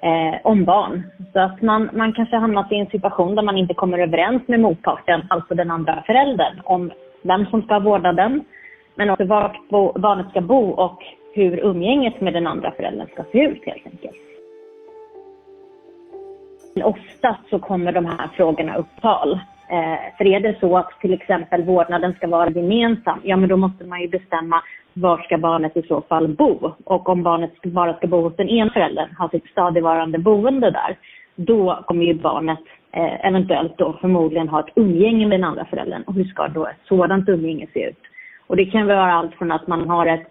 eh, 0.00 0.40
om 0.42 0.64
barn. 0.64 1.02
Så 1.32 1.40
att 1.40 1.62
man, 1.62 1.90
man 1.92 2.12
kanske 2.12 2.36
hamnat 2.36 2.72
i 2.72 2.76
en 2.76 2.86
situation 2.86 3.34
där 3.34 3.42
man 3.42 3.56
inte 3.56 3.74
kommer 3.74 3.98
överens 3.98 4.42
med 4.46 4.60
motparten, 4.60 5.26
alltså 5.30 5.54
den 5.54 5.70
andra 5.70 6.02
föräldern, 6.06 6.60
om 6.64 6.90
vem 7.22 7.46
som 7.46 7.62
ska 7.62 7.74
ha 7.74 7.80
vårdnaden, 7.80 8.44
men 8.94 9.10
också 9.10 9.24
var 9.24 9.98
barnet 9.98 10.30
ska 10.30 10.40
bo 10.40 10.70
och 10.70 11.02
hur 11.34 11.58
umgänget 11.58 12.20
med 12.20 12.32
den 12.32 12.46
andra 12.46 12.70
föräldern 12.70 13.08
ska 13.12 13.24
se 13.32 13.38
ut 13.38 13.64
helt 13.66 13.86
enkelt. 13.86 14.16
Oftast 16.84 17.48
så 17.50 17.58
kommer 17.58 17.92
de 17.92 18.06
här 18.06 18.28
frågorna 18.36 18.76
upp 18.76 19.00
tal. 19.00 19.40
Eh, 19.70 20.16
för 20.18 20.26
är 20.26 20.40
det 20.40 20.60
så 20.60 20.76
att 20.76 21.00
till 21.00 21.12
exempel 21.12 21.62
vårdnaden 21.62 22.14
ska 22.14 22.26
vara 22.26 22.50
gemensam, 22.50 23.20
ja 23.22 23.36
men 23.36 23.48
då 23.48 23.56
måste 23.56 23.84
man 23.84 24.00
ju 24.00 24.08
bestämma 24.08 24.62
var 24.92 25.18
ska 25.18 25.38
barnet 25.38 25.76
i 25.76 25.82
så 25.82 26.00
fall 26.00 26.28
bo? 26.28 26.72
Och 26.84 27.08
om 27.08 27.22
barnet 27.22 27.62
bara 27.62 27.94
ska 27.96 28.06
bo 28.06 28.20
hos 28.20 28.36
den 28.36 28.48
ena 28.48 28.70
föräldern, 28.70 29.14
ha 29.18 29.28
sitt 29.28 29.46
stadigvarande 29.46 30.18
boende 30.18 30.70
där, 30.70 30.96
då 31.36 31.84
kommer 31.86 32.04
ju 32.04 32.14
barnet 32.14 32.58
eh, 32.92 33.26
eventuellt 33.26 33.78
då 33.78 33.98
förmodligen 34.00 34.48
ha 34.48 34.60
ett 34.60 34.72
umgänge 34.76 35.26
med 35.26 35.40
den 35.40 35.48
andra 35.48 35.64
föräldern. 35.64 36.02
Och 36.02 36.14
hur 36.14 36.24
ska 36.24 36.48
då 36.48 36.66
ett 36.66 36.86
sådant 36.88 37.28
umgänge 37.28 37.66
se 37.72 37.88
ut? 37.88 38.02
Och 38.46 38.56
det 38.56 38.66
kan 38.66 38.86
vara 38.86 39.12
allt 39.12 39.34
från 39.34 39.52
att 39.52 39.66
man 39.66 39.88
har 39.88 40.06
ett 40.06 40.26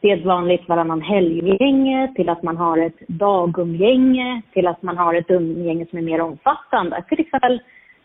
sedvanligt 0.00 0.68
varannan 0.68 1.02
helggänge 1.02 2.12
till 2.16 2.28
att 2.28 2.42
man 2.42 2.56
har 2.56 2.78
ett 2.78 3.08
dagumgänge 3.08 4.42
till 4.52 4.66
att 4.66 4.82
man 4.82 4.96
har 4.96 5.14
ett 5.14 5.30
umgänge 5.30 5.86
som 5.86 5.98
är 5.98 6.02
mer 6.02 6.20
omfattande. 6.20 7.04
Till 7.08 7.20
exempel 7.20 7.60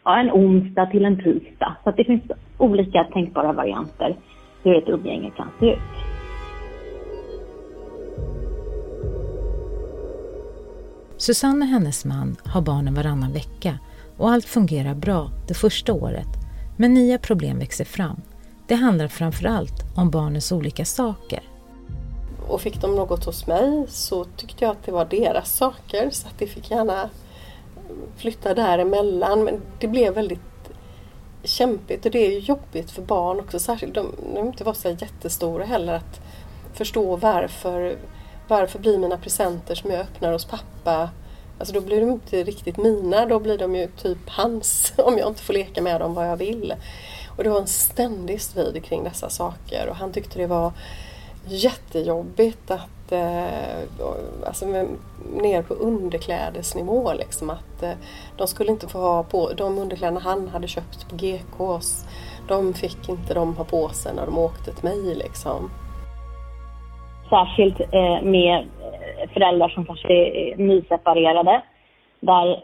ja, 0.07 0.19
en 0.19 0.31
onsdag 0.31 0.85
till 0.85 1.05
en 1.05 1.17
tisdag. 1.17 1.77
Så 1.83 1.91
det 1.91 2.03
finns 2.03 2.23
olika 2.57 3.03
tänkbara 3.03 3.53
varianter 3.53 4.17
hur 4.63 4.77
ett 4.77 4.89
umgänge 4.89 5.31
kan 5.37 5.47
se 5.59 5.65
ut. 5.65 5.79
Susanne 11.17 11.65
och 11.65 11.71
hennes 11.71 12.05
man 12.05 12.35
har 12.45 12.61
barnen 12.61 12.93
varannan 12.93 13.33
vecka 13.33 13.79
och 14.17 14.29
allt 14.29 14.45
fungerar 14.45 14.95
bra 14.95 15.29
det 15.47 15.53
första 15.53 15.93
året. 15.93 16.27
Men 16.77 16.93
nya 16.93 17.17
problem 17.17 17.59
växer 17.59 17.85
fram 17.85 18.21
det 18.67 18.75
handlar 18.75 19.07
framförallt 19.07 19.97
om 19.97 20.09
barnens 20.09 20.51
olika 20.51 20.85
saker. 20.85 21.39
Och 22.47 22.61
fick 22.61 22.81
de 22.81 22.95
något 22.95 23.25
hos 23.25 23.47
mig 23.47 23.85
så 23.87 24.23
tyckte 24.23 24.65
jag 24.65 24.71
att 24.71 24.83
det 24.83 24.91
var 24.91 25.05
deras 25.05 25.57
saker 25.57 26.09
så 26.09 26.27
att 26.27 26.39
det 26.39 26.47
fick 26.47 26.71
gärna 26.71 27.09
flytta 28.17 28.53
däremellan. 28.53 29.43
Men 29.43 29.61
det 29.79 29.87
blev 29.87 30.13
väldigt 30.13 30.39
kämpigt 31.43 32.05
och 32.05 32.11
det 32.11 32.27
är 32.27 32.31
ju 32.31 32.39
jobbigt 32.39 32.91
för 32.91 33.01
barn 33.01 33.39
också, 33.39 33.59
särskilt 33.59 33.95
de, 33.95 34.15
de 34.33 34.47
inte 34.47 34.63
var 34.63 34.73
så 34.73 34.89
jättestora 34.89 35.65
heller, 35.65 35.93
att 35.93 36.21
förstå 36.73 37.15
varför, 37.15 37.97
varför 38.47 38.79
blir 38.79 38.97
mina 38.97 39.17
presenter 39.17 39.75
som 39.75 39.91
jag 39.91 39.99
öppnar 39.99 40.33
hos 40.33 40.45
pappa 40.45 41.09
Alltså 41.59 41.73
då 41.73 41.81
blir 41.81 42.01
de 42.01 42.11
inte 42.11 42.43
riktigt 42.43 42.77
mina, 42.77 43.25
då 43.25 43.39
blir 43.39 43.57
de 43.57 43.75
ju 43.75 43.87
typ 43.87 44.29
hans 44.29 44.93
om 44.97 45.17
jag 45.17 45.27
inte 45.27 45.41
får 45.41 45.53
leka 45.53 45.81
med 45.81 46.01
dem 46.01 46.13
vad 46.13 46.27
jag 46.27 46.37
vill. 46.37 46.73
Och 47.37 47.43
det 47.43 47.49
var 47.49 47.61
en 47.61 47.67
ständig 47.67 48.41
strid 48.41 48.83
kring 48.83 49.03
dessa 49.03 49.29
saker 49.29 49.87
och 49.89 49.95
han 49.95 50.11
tyckte 50.11 50.39
det 50.39 50.47
var 50.47 50.71
jättejobbigt 51.45 52.71
att 52.71 52.96
eh, 53.11 54.47
alltså 54.47 54.65
ner 55.41 55.61
på 55.61 55.73
underklädesnivå 55.73 57.13
liksom 57.13 57.49
att 57.49 57.83
eh, 57.83 57.91
de 58.37 58.47
skulle 58.47 58.71
inte 58.71 58.87
få 58.87 58.99
ha 58.99 59.23
på 59.23 59.51
de 59.57 59.77
underkläderna 59.77 60.19
han 60.19 60.47
hade 60.47 60.67
köpt 60.67 61.09
på 61.09 61.15
GKs 61.15 62.05
de 62.47 62.73
fick 62.73 63.09
inte 63.09 63.33
de 63.33 63.55
ha 63.55 63.63
på 63.63 63.89
sig 63.89 64.15
när 64.15 64.25
de 64.25 64.37
åkte 64.37 64.71
till 64.71 64.89
mig 64.89 65.15
liksom. 65.15 65.69
Särskilt 67.29 67.79
eh, 67.79 68.21
med 68.21 68.55
eh, 68.59 69.29
föräldrar 69.33 69.69
som 69.69 69.85
kanske 69.85 70.13
är 70.13 70.57
nyseparerade 70.57 71.61
där 72.19 72.63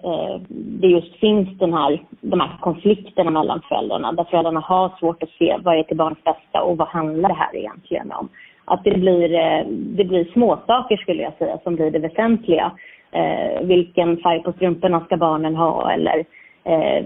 det 0.82 0.88
just 0.88 1.16
finns 1.16 1.60
den 1.60 1.74
här, 1.74 2.04
de 2.22 2.40
här 2.40 2.58
konflikterna 2.62 3.32
mellan 3.32 3.62
föräldrarna 3.70 4.12
där 4.12 4.24
föräldrarna 4.24 4.60
har 4.60 4.90
svårt 5.00 5.24
att 5.24 5.30
se 5.30 5.58
vad 5.64 5.80
är 5.80 5.84
till 5.84 5.98
barns 5.98 6.24
bästa 6.24 6.62
och 6.62 6.78
vad 6.78 6.88
handlar 6.88 7.30
det 7.30 7.36
här 7.36 7.56
egentligen 7.56 8.12
om. 8.12 8.30
Att 8.66 8.84
det 8.84 8.98
blir, 8.98 9.34
eh, 9.34 9.66
det 9.68 10.04
blir 10.04 10.26
småsaker 10.34 10.98
skulle 10.98 11.24
jag 11.24 11.34
säga 11.38 11.58
som 11.64 11.76
blir 11.76 11.92
det 11.92 12.00
väsentliga. 12.00 12.72
Eh, 13.12 13.62
vilken 13.62 14.18
färg 14.18 14.44
på 14.44 14.54
strumporna 14.54 15.06
ska 15.06 15.18
barnen 15.18 15.56
ha 15.56 15.92
eller 15.92 16.26
eh, 16.64 17.06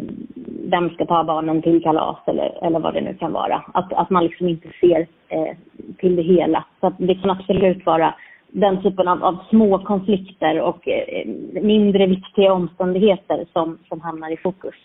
vem 0.70 0.90
ska 0.90 1.06
ta 1.06 1.24
barnen 1.24 1.62
till 1.62 1.84
kalas 1.84 2.18
eller, 2.28 2.66
eller 2.66 2.80
vad 2.80 2.94
det 2.94 3.02
nu 3.02 3.14
kan 3.14 3.34
vara. 3.34 3.64
Att, 3.74 3.94
att 3.94 4.10
man 4.10 4.24
liksom 4.24 4.48
inte 4.48 4.68
ser 4.82 5.08
eh, 5.30 5.56
till 5.98 6.16
det 6.16 6.22
hela. 6.22 6.66
Så 6.80 6.88
att 6.88 6.96
det 6.98 7.16
kan 7.16 7.30
absolut 7.30 7.86
vara 7.86 8.14
den 8.52 8.84
typen 8.84 9.08
av, 9.08 9.24
av 9.24 9.38
små 9.50 9.80
konflikter 9.80 10.62
och 10.62 10.88
eh, 10.88 11.28
mindre 11.62 12.06
viktiga 12.06 12.54
omständigheter 12.54 13.46
som, 13.54 13.78
som 13.90 14.02
hamnar 14.02 14.32
i 14.32 14.38
fokus. 14.38 14.76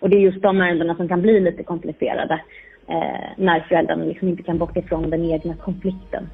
Och 0.00 0.10
det 0.10 0.16
är 0.16 0.20
just 0.20 0.42
de 0.42 0.60
ärendena 0.60 0.94
som 0.94 1.08
kan 1.08 1.22
bli 1.22 1.40
lite 1.40 1.62
komplicerade 1.62 2.40
eh, 2.88 3.30
när 3.36 3.60
föräldrarna 3.68 4.04
liksom 4.04 4.28
inte 4.28 4.42
kan 4.42 4.58
bort 4.58 4.76
ifrån 4.76 5.10
den 5.10 5.24
egna 5.24 5.54
konflikten. 5.56 6.28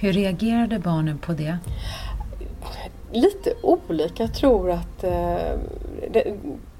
Hur 0.00 0.12
reagerade 0.12 0.78
barnen 0.78 1.18
på 1.18 1.32
det? 1.32 1.58
Lite 3.12 3.52
olika. 3.62 4.22
Jag 4.22 4.34
tror 4.34 4.70
att 4.70 5.04
eh, 5.04 5.58
det 6.10 6.34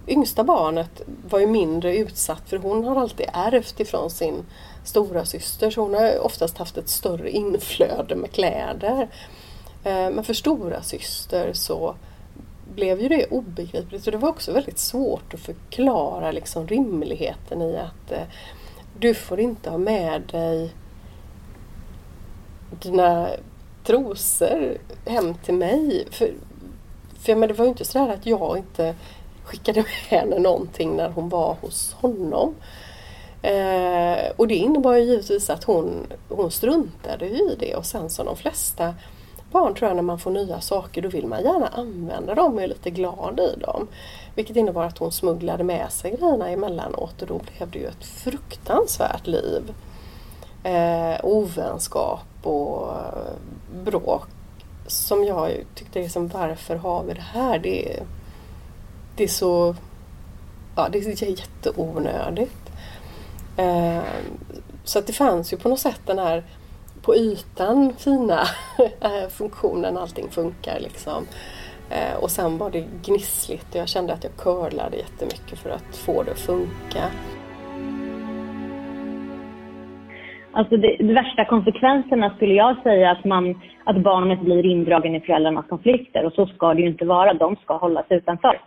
yngsta 0.09 0.45
barnet 0.45 1.03
var 1.31 1.39
ju 1.39 1.47
mindre 1.47 1.97
utsatt 1.97 2.49
för 2.49 2.59
hon 2.59 2.85
har 2.85 2.97
alltid 2.97 3.27
ärvt 3.33 3.81
ifrån 3.81 4.11
sin 4.11 4.45
stora 4.85 5.25
syster 5.25 5.71
så 5.71 5.81
hon 5.81 5.95
har 5.95 6.25
oftast 6.25 6.59
haft 6.59 6.77
ett 6.77 6.89
större 6.89 7.31
inflöde 7.31 8.17
med 8.17 8.31
kläder. 8.31 9.09
Eh, 9.85 10.11
men 10.11 10.25
för 10.25 10.35
stora 10.35 10.83
syster 10.83 11.53
så 11.53 11.95
blev 12.75 13.01
ju 13.01 13.09
det 13.09 13.27
obegripligt 13.27 14.05
så 14.05 14.11
det 14.11 14.17
var 14.17 14.29
också 14.29 14.53
väldigt 14.53 14.79
svårt 14.79 15.35
att 15.35 15.41
förklara 15.41 16.31
liksom 16.31 16.67
rimligheten 16.67 17.63
i 17.63 17.77
att 17.77 18.13
eh, 18.13 18.23
du 18.99 19.15
får 19.15 19.41
inte 19.41 19.71
ha 19.71 19.79
med 19.79 20.23
dig 20.33 20.71
dina 22.71 23.29
trosor 23.85 24.79
hem 25.07 25.35
till 25.35 25.55
mig. 25.55 26.07
För, 26.11 26.31
för 27.19 27.35
men 27.35 27.49
det 27.49 27.55
var 27.55 27.65
ju 27.65 27.71
inte 27.71 27.85
så 27.85 28.11
att 28.11 28.27
jag 28.27 28.57
inte 28.57 28.95
skickade 29.45 29.81
med 29.81 30.21
henne 30.21 30.39
någonting 30.39 30.97
när 30.97 31.09
hon 31.09 31.29
var 31.29 31.57
hos 31.61 31.93
honom. 31.93 32.55
Eh, 33.43 34.31
och 34.37 34.49
det 34.49 34.55
innebar 34.55 34.95
ju 34.95 35.03
givetvis 35.03 35.51
att 35.51 35.65
hon, 35.65 36.07
hon 36.29 36.51
struntade 36.51 37.27
i 37.27 37.57
det 37.59 37.75
och 37.75 37.87
sen 37.87 38.11
som 38.11 38.27
de 38.27 38.37
flesta 38.37 38.95
barn 39.53 39.75
tror 39.75 39.89
jag 39.89 39.97
när 39.97 40.03
man 40.03 40.19
får 40.19 40.31
nya 40.31 40.61
saker 40.61 41.03
då 41.03 41.09
vill 41.09 41.27
man 41.27 41.43
gärna 41.43 41.67
använda 41.67 42.35
dem 42.35 42.55
och 42.55 42.63
är 42.63 42.69
lite 42.69 42.91
glad 42.91 43.41
i 43.41 43.61
dem. 43.61 43.89
Vilket 44.35 44.57
innebar 44.57 44.85
att 44.85 44.99
hon 44.99 45.13
smugglade 45.13 45.65
med 45.65 45.93
sig 45.93 46.17
grejerna 46.17 46.49
emellanåt 46.49 47.23
och 47.23 47.29
då 47.29 47.39
blev 47.39 47.71
det 47.71 47.79
ju 47.79 47.87
ett 47.87 48.05
fruktansvärt 48.05 49.27
liv. 49.27 49.75
Eh, 50.65 51.25
ovänskap 51.25 52.27
och 52.43 52.93
eh, 52.93 53.85
bråk 53.85 54.29
som 54.87 55.25
jag 55.25 55.65
tyckte 55.75 55.99
liksom 55.99 56.29
varför 56.29 56.77
har 56.77 57.03
vi 57.03 57.15
det 57.15 57.21
här? 57.21 57.59
Det, 57.59 58.03
det 59.17 59.25
är 59.25 59.29
så 59.29 59.75
ja, 60.77 60.89
det 60.93 60.99
är 60.99 61.25
jätteonödigt. 61.25 62.71
Eh, 63.57 64.03
så 64.85 64.99
att 64.99 65.07
det 65.07 65.13
fanns 65.13 65.53
ju 65.53 65.57
på 65.57 65.69
något 65.69 65.81
sätt 65.81 66.01
den 66.07 66.19
här 66.19 66.45
på 67.03 67.15
ytan 67.15 67.93
fina 67.99 68.41
eh, 69.01 69.29
funktionen, 69.29 69.97
allting 69.97 70.29
funkar 70.29 70.81
liksom. 70.81 71.27
Eh, 71.91 72.23
och 72.23 72.31
sen 72.31 72.59
var 72.59 72.71
det 72.71 72.85
gnissligt 73.07 73.75
och 73.75 73.81
jag 73.81 73.89
kände 73.89 74.13
att 74.13 74.25
jag 74.25 74.37
curlade 74.37 74.97
jättemycket 74.97 75.59
för 75.59 75.71
att 75.71 75.97
få 75.97 76.23
det 76.23 76.31
att 76.31 76.39
funka. 76.39 77.05
Alltså 80.53 80.77
det, 80.77 80.97
de 80.99 81.15
värsta 81.15 81.45
konsekvenserna 81.45 82.35
skulle 82.37 82.55
jag 82.55 82.83
säga 82.83 83.11
att, 83.11 83.25
man, 83.25 83.61
att 83.85 84.03
barnet 84.03 84.41
blir 84.41 84.67
indragen 84.67 85.15
i 85.15 85.21
föräldrarnas 85.21 85.67
konflikter 85.69 86.25
och 86.25 86.33
så 86.33 86.47
ska 86.47 86.75
det 86.75 86.81
ju 86.81 86.89
inte 86.89 87.05
vara. 87.05 87.35
De 87.35 87.57
ska 87.57 87.77
hållas 87.77 88.07
utanför. 88.09 88.61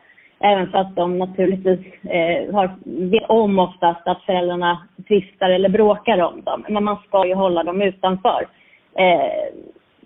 Även 0.45 0.71
fast 0.71 0.95
de 0.95 1.19
naturligtvis 1.19 1.79
eh, 2.03 2.55
har, 2.55 2.71
vet 3.09 3.29
om 3.29 3.59
oftast 3.59 4.07
att 4.07 4.21
föräldrarna 4.21 4.87
tvistar 5.07 5.49
eller 5.49 5.69
bråkar 5.69 6.21
om 6.21 6.41
dem. 6.43 6.65
Men 6.69 6.83
man 6.83 6.97
ska 7.07 7.27
ju 7.27 7.33
hålla 7.33 7.63
dem 7.63 7.81
utanför. 7.81 8.47
Eh, 8.97 9.53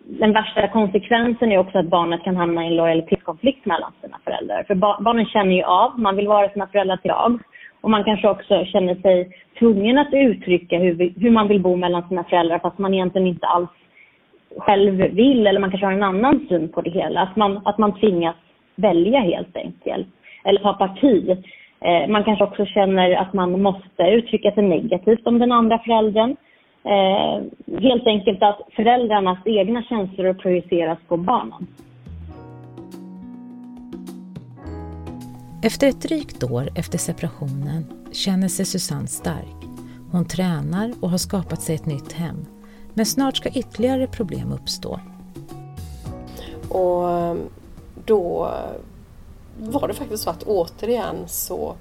den 0.06 0.34
värsta 0.34 0.68
konsekvensen 0.68 1.52
är 1.52 1.58
också 1.58 1.78
att 1.78 1.90
barnet 1.90 2.24
kan 2.24 2.36
hamna 2.36 2.64
i 2.64 2.68
en 2.68 2.76
lojalitetskonflikt 2.76 3.66
mellan 3.66 3.92
sina 4.02 4.20
föräldrar. 4.24 4.64
För 4.68 4.76
ba 4.76 4.98
barnen 5.02 5.26
känner 5.26 5.56
ju 5.56 5.64
av, 5.64 6.00
man 6.00 6.16
vill 6.16 6.28
vara 6.28 6.50
sina 6.50 6.68
föräldrar 6.68 6.98
till 6.98 7.12
lag. 7.12 7.40
Och 7.82 7.90
man 7.90 8.04
kanske 8.04 8.30
också 8.30 8.66
känner 8.66 8.96
sig 8.96 9.30
tvungen 9.60 9.98
att 9.98 10.14
uttrycka 10.14 10.78
hur, 10.78 10.94
vi, 10.94 11.14
hur 11.18 11.32
man 11.32 11.48
vill 11.48 11.62
bo 11.62 11.76
mellan 11.76 12.08
sina 12.08 12.24
föräldrar 12.24 12.60
fast 12.60 12.78
man 12.78 12.94
egentligen 12.94 13.28
inte 13.28 13.48
alls 13.48 13.70
själv 14.58 14.94
vill 14.94 15.48
eller 15.48 15.60
man 15.60 15.70
kanske 15.70 15.86
har 15.86 15.94
en 15.94 16.04
annan 16.04 16.46
syn 16.50 16.70
på 16.70 16.82
det 16.82 16.90
hela. 16.90 17.22
Att 17.22 17.36
man, 17.36 17.62
att 17.66 17.78
man 17.78 18.00
tvingas 18.00 18.36
välja 18.76 19.20
helt 19.20 19.58
enkelt 19.58 20.08
eller 20.48 20.60
ta 20.60 20.74
parti. 20.74 21.30
Eh, 21.82 22.10
man 22.10 22.24
kanske 22.24 22.44
också 22.44 22.66
känner 22.66 23.12
att 23.12 23.34
man 23.34 23.62
måste 23.62 24.04
uttrycka 24.04 24.52
sig 24.52 24.64
negativt 24.64 25.28
om 25.28 25.40
den 25.40 25.52
andra 25.52 25.80
föräldern. 25.80 26.36
Eh, 26.84 27.44
helt 27.82 28.08
enkelt 28.08 28.44
att 28.44 28.60
föräldrarnas 28.76 29.40
egna 29.46 29.84
känslor 29.84 30.34
projiceras 30.34 31.00
på 31.08 31.18
barnen. 31.18 31.68
Efter 35.64 35.88
ett 35.88 36.02
drygt 36.02 36.44
år 36.44 36.70
efter 36.76 36.98
separationen 36.98 37.84
känner 38.12 38.48
sig 38.48 38.66
Susanne 38.66 39.08
stark. 39.08 39.58
Hon 40.12 40.26
tränar 40.26 40.92
och 41.02 41.10
har 41.10 41.18
skapat 41.18 41.62
sig 41.62 41.76
ett 41.76 41.86
nytt 41.86 42.14
hem. 42.14 42.46
Men 42.94 43.06
snart 43.06 43.38
ska 43.38 43.50
ytterligare 43.50 44.08
problem 44.08 44.52
uppstå. 44.52 45.00
Och 46.70 47.38
då 48.06 48.52
var 49.60 49.88
det 49.88 49.94
faktiskt 49.94 50.24
så 50.24 50.30
att 50.30 50.44
återigen 50.44 51.16
så 51.28 51.76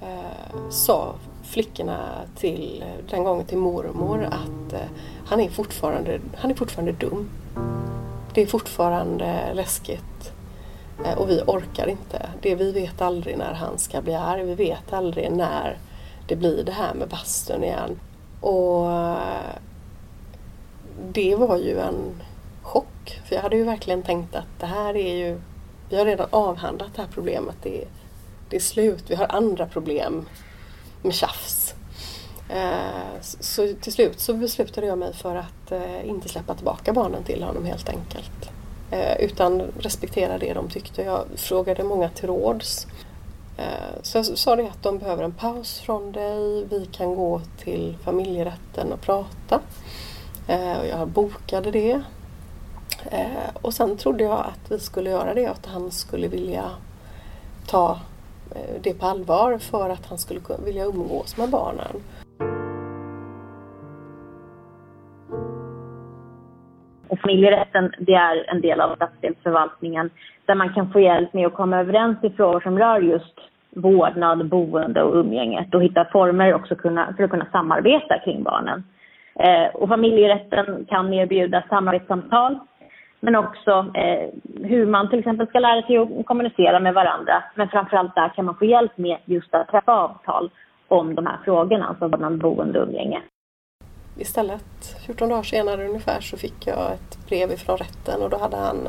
eh, 0.00 0.70
sa 0.70 1.14
flickorna 1.42 1.98
till, 2.36 2.84
den 3.10 3.24
gången 3.24 3.46
till 3.46 3.58
mormor 3.58 4.24
att 4.24 4.72
eh, 4.72 4.88
han, 5.26 5.40
är 5.40 5.50
fortfarande, 5.50 6.20
han 6.36 6.50
är 6.50 6.54
fortfarande 6.54 6.92
dum. 6.92 7.30
Det 8.34 8.42
är 8.42 8.46
fortfarande 8.46 9.54
läskigt 9.54 10.32
eh, 11.04 11.18
och 11.18 11.30
vi 11.30 11.42
orkar 11.46 11.86
inte. 11.86 12.28
Det 12.40 12.54
vi 12.54 12.72
vet 12.72 13.02
aldrig 13.02 13.38
när 13.38 13.54
han 13.54 13.78
ska 13.78 14.02
bli 14.02 14.14
arg. 14.14 14.44
Vi 14.44 14.54
vet 14.54 14.92
aldrig 14.92 15.32
när 15.32 15.78
det 16.28 16.36
blir 16.36 16.64
det 16.64 16.72
här 16.72 16.94
med 16.94 17.08
bastun 17.08 17.64
igen. 17.64 17.98
Och 18.40 18.92
eh, 18.92 19.56
det 21.12 21.36
var 21.36 21.56
ju 21.56 21.78
en 21.78 22.22
chock. 22.62 23.20
För 23.24 23.34
jag 23.34 23.42
hade 23.42 23.56
ju 23.56 23.64
verkligen 23.64 24.02
tänkt 24.02 24.34
att 24.34 24.60
det 24.60 24.66
här 24.66 24.96
är 24.96 25.16
ju 25.16 25.40
vi 25.92 25.98
har 25.98 26.04
redan 26.04 26.28
avhandlat 26.30 26.90
det 26.94 27.02
här 27.02 27.08
problemet. 27.14 27.56
Det 27.62 27.82
är, 27.82 27.88
det 28.48 28.56
är 28.56 28.60
slut. 28.60 29.04
Vi 29.06 29.14
har 29.14 29.26
andra 29.28 29.66
problem 29.66 30.28
med 31.02 31.14
tjafs. 31.14 31.74
Eh, 32.48 33.20
så 33.20 33.74
till 33.80 33.92
slut 33.92 34.20
så 34.20 34.34
beslutade 34.34 34.86
jag 34.86 34.98
mig 34.98 35.12
för 35.14 35.36
att 35.36 35.72
eh, 35.72 36.08
inte 36.08 36.28
släppa 36.28 36.54
tillbaka 36.54 36.92
barnen 36.92 37.24
till 37.24 37.42
honom 37.42 37.64
helt 37.64 37.88
enkelt. 37.88 38.50
Eh, 38.90 39.20
utan 39.20 39.60
respektera 39.60 40.38
det 40.38 40.52
de 40.52 40.70
tyckte. 40.70 41.02
Jag 41.02 41.24
frågade 41.36 41.84
många 41.84 42.08
till 42.08 42.26
råds. 42.26 42.86
Så 44.02 44.18
jag 44.18 44.26
sa 44.26 44.56
det 44.56 44.62
att 44.62 44.82
de 44.82 44.98
behöver 44.98 45.24
en 45.24 45.32
paus 45.32 45.80
från 45.80 46.12
dig. 46.12 46.64
Vi 46.70 46.88
kan 46.92 47.14
gå 47.14 47.40
till 47.58 47.96
familjerätten 48.04 48.92
och 48.92 49.00
prata. 49.00 49.60
Jag 50.90 51.08
bokade 51.08 51.70
det. 51.70 52.02
Eh, 53.10 53.56
och 53.62 53.72
sen 53.72 53.96
trodde 53.96 54.24
jag 54.24 54.38
att 54.38 54.70
vi 54.70 54.78
skulle 54.78 55.10
göra 55.10 55.34
det 55.34 55.44
och 55.44 55.50
att 55.50 55.66
han 55.66 55.90
skulle 55.90 56.28
vilja 56.28 56.64
ta 57.70 57.98
eh, 58.54 58.80
det 58.82 59.00
på 59.00 59.06
allvar 59.06 59.58
för 59.58 59.90
att 59.90 60.06
han 60.06 60.18
skulle 60.18 60.40
vilja 60.64 60.84
umgås 60.84 61.36
med 61.38 61.50
barnen. 61.50 61.96
Och 67.08 67.18
familjerätten 67.18 67.92
det 67.98 68.14
är 68.14 68.50
en 68.50 68.60
del 68.60 68.80
av 68.80 68.96
stadsdelsförvaltningen 68.96 70.10
där 70.46 70.54
man 70.54 70.74
kan 70.74 70.92
få 70.92 71.00
hjälp 71.00 71.32
med 71.32 71.46
att 71.46 71.54
komma 71.54 71.80
överens 71.80 72.18
i 72.22 72.30
frågor 72.30 72.60
som 72.60 72.78
rör 72.78 73.00
just 73.00 73.34
vårdnad, 73.70 74.48
boende 74.48 75.02
och 75.02 75.16
umgänget 75.16 75.74
och 75.74 75.82
hitta 75.82 76.04
former 76.12 76.54
också 76.54 76.74
kunna, 76.74 77.14
för 77.16 77.24
att 77.24 77.30
kunna 77.30 77.46
samarbeta 77.52 78.18
kring 78.24 78.42
barnen. 78.42 78.84
Eh, 79.34 79.74
och 79.74 79.88
familjerätten 79.88 80.86
kan 80.88 81.12
erbjuda 81.12 81.62
samarbetssamtal 81.68 82.58
men 83.24 83.36
också 83.36 83.70
eh, 83.94 84.28
hur 84.64 84.86
man 84.86 85.10
till 85.10 85.18
exempel 85.18 85.46
ska 85.46 85.58
lära 85.58 85.82
sig 85.82 85.98
att 85.98 86.26
kommunicera 86.26 86.80
med 86.80 86.94
varandra. 86.94 87.44
Men 87.54 87.68
framförallt 87.68 88.14
där 88.14 88.28
kan 88.28 88.44
man 88.44 88.54
få 88.54 88.64
hjälp 88.64 88.98
med 88.98 89.18
just 89.24 89.54
att 89.54 89.68
träffa 89.68 89.92
avtal 89.92 90.50
om 90.88 91.14
de 91.14 91.26
här 91.26 91.38
frågorna, 91.44 91.86
alltså 91.86 92.08
vårdnad, 92.08 92.38
boende 92.38 92.80
och 92.80 92.88
umgänge. 92.88 93.22
Istället, 94.18 94.96
14 95.06 95.28
dagar 95.28 95.42
senare 95.42 95.88
ungefär, 95.88 96.20
så 96.20 96.36
fick 96.36 96.66
jag 96.66 96.92
ett 96.92 97.28
brev 97.28 97.50
ifrån 97.50 97.76
rätten 97.76 98.22
och 98.22 98.30
då 98.30 98.38
hade 98.38 98.56
han 98.56 98.88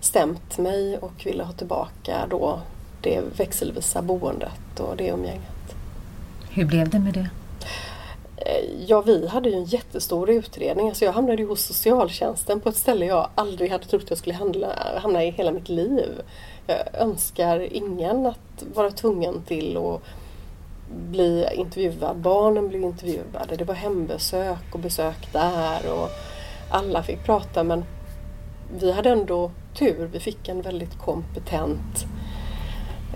stämt 0.00 0.58
mig 0.58 0.98
och 0.98 1.26
ville 1.26 1.44
ha 1.44 1.52
tillbaka 1.52 2.14
då 2.30 2.60
det 3.02 3.38
växelvisa 3.38 4.02
boendet 4.02 4.80
och 4.80 4.96
det 4.96 5.08
umgänget. 5.08 5.76
Hur 6.50 6.64
blev 6.64 6.88
det 6.88 6.98
med 6.98 7.14
det? 7.14 7.30
Eh, 8.40 8.84
ja, 8.86 9.00
vi 9.00 9.26
hade 9.26 9.48
ju 9.48 9.56
en 9.56 9.64
jättestor 9.64 10.30
utredning. 10.30 10.88
Alltså 10.88 11.04
jag 11.04 11.12
hamnade 11.12 11.42
ju 11.42 11.48
hos 11.48 11.64
socialtjänsten 11.66 12.60
på 12.60 12.68
ett 12.68 12.76
ställe 12.76 13.06
jag 13.06 13.28
aldrig 13.34 13.70
hade 13.70 13.84
trott 13.84 14.04
jag 14.08 14.18
skulle 14.18 14.34
handla, 14.34 14.68
hamna 15.02 15.24
i 15.24 15.30
hela 15.30 15.52
mitt 15.52 15.68
liv. 15.68 16.22
Jag 16.66 16.78
önskar 16.94 17.60
ingen 17.60 18.26
att 18.26 18.64
vara 18.74 18.90
tvungen 18.90 19.42
till 19.42 19.76
att 19.76 20.02
bli 21.10 21.48
intervjuad. 21.54 22.16
Barnen 22.16 22.68
blev 22.68 22.82
intervjuade. 22.82 23.56
Det 23.56 23.64
var 23.64 23.74
hembesök 23.74 24.74
och 24.74 24.80
besök 24.80 25.32
där 25.32 25.92
och 25.92 26.08
alla 26.70 27.02
fick 27.02 27.24
prata 27.24 27.64
men 27.64 27.84
vi 28.80 28.92
hade 28.92 29.10
ändå 29.10 29.50
tur. 29.74 30.08
Vi 30.12 30.20
fick 30.20 30.48
en 30.48 30.62
väldigt 30.62 30.98
kompetent 30.98 32.06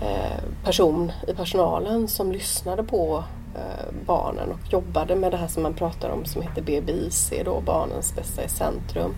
eh, 0.01 0.43
person 0.63 1.11
i 1.27 1.33
personalen 1.33 2.07
som 2.07 2.31
lyssnade 2.31 2.83
på 2.83 3.23
Eh, 3.55 3.93
barnen 4.05 4.51
och 4.51 4.73
jobbade 4.73 5.15
med 5.15 5.31
det 5.31 5.37
här 5.37 5.47
som 5.47 5.63
man 5.63 5.73
pratar 5.73 6.09
om 6.09 6.25
som 6.25 6.41
heter 6.41 6.61
BBIC, 6.61 7.33
då, 7.45 7.61
Barnens 7.61 8.15
bästa 8.15 8.43
i 8.43 8.49
centrum. 8.49 9.15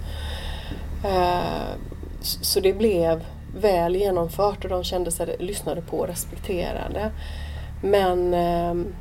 Eh, 1.04 1.76
så 2.22 2.60
det 2.60 2.74
blev 2.74 3.26
väl 3.58 3.96
genomfört 3.96 4.64
och 4.64 4.70
de 4.70 4.84
kände 4.84 5.12
sig 5.12 5.36
lyssnade 5.40 5.82
på 5.82 5.98
och 5.98 6.08
respekterade. 6.08 7.12
Men 7.84 8.34
ehm, 8.34 8.94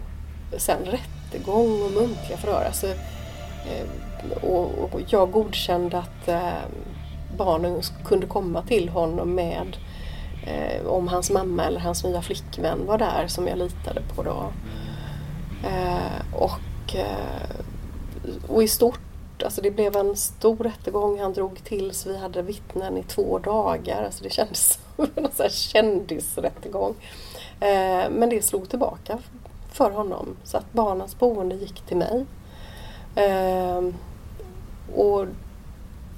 sen 0.57 0.79
rättegång 0.85 1.83
och 1.83 1.90
muntliga 1.90 2.37
förhör. 2.38 2.64
Alltså, 2.64 2.87
eh, 2.87 4.44
och 4.90 5.01
jag 5.09 5.31
godkände 5.31 5.99
att 5.99 6.29
barnen 7.37 7.83
kunde 8.05 8.27
komma 8.27 8.62
till 8.62 8.88
honom 8.88 9.35
med 9.35 9.77
om 10.87 11.09
hans 11.09 11.31
mamma 11.31 11.64
eller 11.64 11.81
hans 11.81 12.05
nya 12.05 12.23
flickvän 12.23 12.87
var 12.87 12.99
där 12.99 13.25
som 13.29 13.47
jag 13.47 13.59
litade 13.59 14.03
på 14.14 14.23
då. 14.23 14.53
Eh, 15.64 16.35
och, 16.35 16.94
eh, 16.94 17.61
och 18.48 18.62
i 18.62 18.68
stort, 18.68 19.00
alltså 19.44 19.61
det 19.62 19.70
blev 19.70 19.96
en 19.96 20.16
stor 20.16 20.57
rättegång. 20.57 21.20
Han 21.20 21.33
drog 21.33 21.64
till 21.64 21.94
så 21.94 22.09
vi 22.09 22.16
hade 22.16 22.42
vittnen 22.42 22.96
i 22.96 23.03
två 23.03 23.38
dagar. 23.38 24.05
Alltså 24.05 24.24
det 24.24 24.31
kändes 24.31 24.79
som 24.96 25.09
en 25.16 25.50
kändisrättegång. 25.50 26.94
Eh, 27.61 28.11
men 28.11 28.29
det 28.29 28.44
slog 28.44 28.68
tillbaka 28.68 29.18
för 29.72 29.90
honom 29.90 30.37
så 30.44 30.57
att 30.57 30.72
barnens 30.72 31.18
boende 31.18 31.55
gick 31.55 31.81
till 31.81 31.96
mig. 31.96 32.27
Eh, 33.14 33.83
och, 34.96 35.27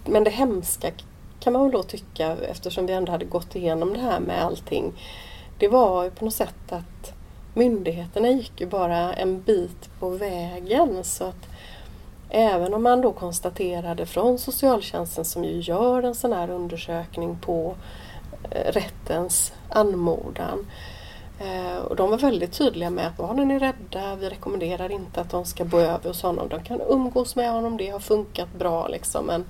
men 0.05 0.25
det 0.25 0.31
hemska 0.31 0.91
kan 1.41 1.53
man 1.53 1.63
väl 1.63 1.73
då 1.73 1.83
tycka 1.83 2.37
eftersom 2.37 2.87
vi 2.87 2.93
ändå 2.93 3.13
hade 3.13 3.25
gått 3.25 3.57
igenom 3.57 3.93
det 3.93 4.01
här 4.01 4.21
med 4.21 4.45
allting. 4.45 4.93
Det 5.59 5.69
var 5.69 6.05
ju 6.05 6.11
på 6.11 6.25
något 6.25 6.35
sätt 6.35 6.73
att 6.73 7.16
myndigheterna 7.57 8.29
gick 8.29 8.61
ju 8.61 8.67
bara 8.67 9.13
en 9.13 9.41
bit 9.41 9.91
på 10.01 10.09
vägen 10.09 11.05
så 11.05 11.25
att 11.25 11.49
även 12.31 12.75
om 12.75 12.83
man 12.83 13.01
då 13.01 13.13
konstaterade 13.13 14.07
från 14.07 14.39
socialtjänsten 14.39 15.25
som 15.25 15.45
ju 15.45 15.61
gör 15.61 16.03
en 16.03 16.15
sån 16.15 16.33
här 16.33 16.51
undersökning 16.51 17.39
på 17.41 17.75
eh, 18.51 18.73
rättens 18.73 19.53
anmodan 19.69 20.67
eh, 21.41 21.77
och 21.77 21.97
de 21.97 22.11
var 22.11 22.19
väldigt 22.19 22.53
tydliga 22.53 22.91
med 22.91 23.07
att 23.07 23.17
barnen 23.17 23.51
är 23.51 23.61
rädda, 23.61 24.17
vi 24.17 24.29
rekommenderar 24.29 24.93
inte 24.93 25.21
att 25.21 25.31
de 25.31 25.45
ska 25.45 25.65
bo 25.65 25.79
över 25.79 26.09
hos 26.09 26.23
honom. 26.23 26.49
De 26.49 26.63
kan 26.63 26.81
umgås 26.81 27.37
med 27.37 27.51
honom, 27.51 27.77
det 27.77 27.91
har 27.91 28.01
funkat 28.01 28.55
bra 28.59 28.89
liksom 28.89 29.27
men 29.27 29.45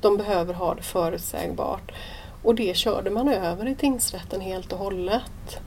de 0.00 0.16
behöver 0.16 0.54
ha 0.54 0.74
det 0.74 0.82
förutsägbart. 0.82 1.92
Och 2.42 2.54
det 2.54 2.76
körde 2.76 3.10
man 3.10 3.28
över 3.28 3.68
i 3.68 3.74
tingsrätten 3.74 4.40
helt 4.40 4.72
och 4.72 4.78
hållet. 4.78 5.60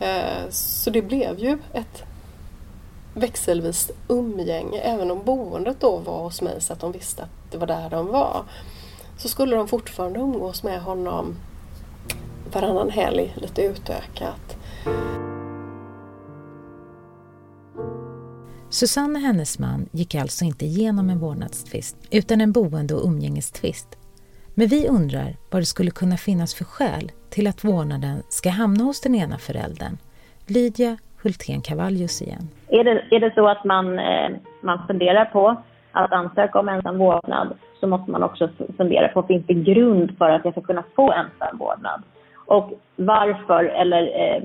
Eh, 0.00 0.50
så 0.50 0.90
det 0.90 1.02
blev 1.02 1.38
ju 1.38 1.58
ett 1.72 2.02
växelvis 3.14 3.90
umgänge. 4.08 4.78
Även 4.80 5.10
om 5.10 5.24
boendet 5.24 5.80
då 5.80 5.96
var 5.96 6.22
hos 6.22 6.42
mig 6.42 6.60
så 6.60 6.72
att 6.72 6.80
de 6.80 6.92
visste 6.92 7.22
att 7.22 7.50
det 7.50 7.58
var 7.58 7.66
där 7.66 7.90
de 7.90 8.06
var. 8.06 8.44
Så 9.18 9.28
skulle 9.28 9.56
de 9.56 9.68
fortfarande 9.68 10.20
umgås 10.20 10.62
med 10.62 10.82
honom 10.82 11.36
varannan 12.52 12.90
helg, 12.90 13.34
lite 13.36 13.62
utökat. 13.62 14.56
Susanne 18.70 19.18
och 19.18 19.24
hennes 19.24 19.58
man 19.58 19.88
gick 19.92 20.14
alltså 20.14 20.44
inte 20.44 20.66
igenom 20.66 21.10
en 21.10 21.18
vårdnadstvist 21.18 21.96
utan 22.10 22.40
en 22.40 22.52
boende 22.52 22.94
och 22.94 23.06
umgängestvist. 23.06 23.97
Men 24.58 24.66
vi 24.66 24.88
undrar 24.88 25.28
vad 25.52 25.62
det 25.62 25.70
skulle 25.74 25.90
kunna 25.90 26.16
finnas 26.16 26.54
för 26.58 26.64
skäl 26.64 27.06
till 27.34 27.46
att 27.46 27.64
vårdnaden 27.64 28.16
ska 28.28 28.50
hamna 28.50 28.84
hos 28.84 29.00
den 29.00 29.14
ena 29.14 29.38
föräldern. 29.48 29.94
Lydia 30.56 30.92
Hultén 31.22 31.60
Cavallius 31.68 32.22
igen. 32.22 32.44
Är 32.68 32.84
det, 32.84 33.02
är 33.16 33.20
det 33.20 33.34
så 33.34 33.48
att 33.48 33.64
man, 33.64 33.98
eh, 33.98 34.30
man 34.60 34.78
funderar 34.86 35.24
på 35.24 35.56
att 35.92 36.12
ansöka 36.12 36.58
om 36.58 36.68
ensam 36.68 36.98
vårdnad 36.98 37.48
så 37.80 37.86
måste 37.86 38.10
man 38.10 38.22
också 38.22 38.48
fundera 38.76 39.08
på 39.08 39.22
finns 39.22 39.46
det 39.46 39.54
grund 39.54 40.18
för 40.18 40.30
att 40.30 40.44
jag 40.44 40.54
ska 40.54 40.60
kunna 40.60 40.84
få 40.96 41.12
ensam 41.12 41.58
vårdnad? 41.58 42.02
Och 42.46 42.72
varför 42.96 43.64
eller 43.64 44.02
eh, 44.02 44.42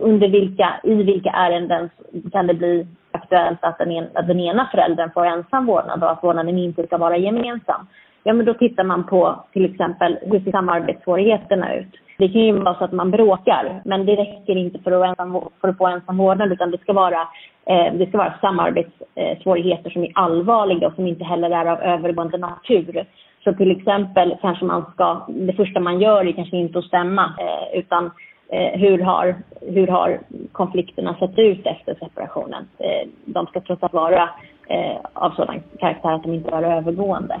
under 0.00 0.28
vilka, 0.28 0.80
i 0.82 0.94
vilka 0.94 1.30
ärenden 1.30 1.90
kan 2.32 2.46
det 2.46 2.54
bli 2.54 2.86
aktuellt 3.12 3.58
att 3.62 3.78
den, 3.78 3.90
en, 3.90 4.08
att 4.14 4.26
den 4.26 4.40
ena 4.40 4.68
föräldern 4.70 5.10
får 5.14 5.26
ensam 5.26 5.66
vårdnad 5.66 6.02
och 6.02 6.10
att 6.10 6.24
vårdnaden 6.24 6.58
inte 6.58 6.86
ska 6.86 6.96
vara 6.98 7.16
gemensam? 7.16 7.86
Ja, 8.26 8.32
men 8.32 8.46
då 8.46 8.54
tittar 8.54 8.84
man 8.84 9.06
på 9.06 9.44
till 9.52 9.64
exempel 9.64 10.18
hur 10.22 10.40
ser 10.40 10.50
samarbetssvårigheterna 10.50 11.74
ut? 11.74 11.94
Det 12.18 12.28
kan 12.28 12.40
ju 12.40 12.52
vara 12.52 12.74
så 12.74 12.84
att 12.84 12.92
man 12.92 13.10
bråkar, 13.10 13.80
men 13.84 14.06
det 14.06 14.16
räcker 14.16 14.56
inte 14.56 14.78
för 14.78 14.92
att, 14.92 15.08
ensam, 15.08 15.40
för 15.60 15.68
att 15.68 15.78
få 15.78 15.86
ensam 15.86 16.16
vårdnad 16.16 16.52
utan 16.52 16.70
det 16.70 16.78
ska 16.78 16.92
vara, 16.92 17.20
eh, 17.66 17.94
det 17.94 18.06
ska 18.08 18.18
vara 18.18 18.34
samarbetssvårigheter 18.40 19.90
som 19.90 20.02
är 20.02 20.12
allvarliga 20.14 20.86
och 20.86 20.94
som 20.94 21.06
inte 21.06 21.24
heller 21.24 21.50
är 21.50 21.66
av 21.66 21.80
övergående 21.80 22.38
natur. 22.38 23.06
Så 23.44 23.52
till 23.52 23.70
exempel 23.70 24.36
kanske 24.40 24.64
man 24.64 24.84
ska, 24.92 25.26
det 25.28 25.52
första 25.52 25.80
man 25.80 26.00
gör 26.00 26.26
är 26.26 26.32
kanske 26.32 26.56
inte 26.56 26.78
att 26.78 26.84
stämma 26.84 27.24
eh, 27.24 27.78
utan 27.78 28.10
eh, 28.48 28.80
hur, 28.80 28.98
har, 28.98 29.34
hur 29.60 29.86
har 29.86 30.18
konflikterna 30.52 31.14
sett 31.14 31.38
ut 31.38 31.66
efter 31.66 31.94
separationen? 31.94 32.68
Eh, 32.78 33.08
de 33.24 33.46
ska 33.46 33.60
trots 33.60 33.82
allt 33.82 33.92
vara 33.92 34.30
eh, 34.68 34.96
av 35.12 35.30
sådan 35.30 35.62
karaktär 35.78 36.12
att 36.12 36.22
de 36.22 36.34
inte 36.34 36.54
är 36.54 36.62
övergående. 36.62 37.40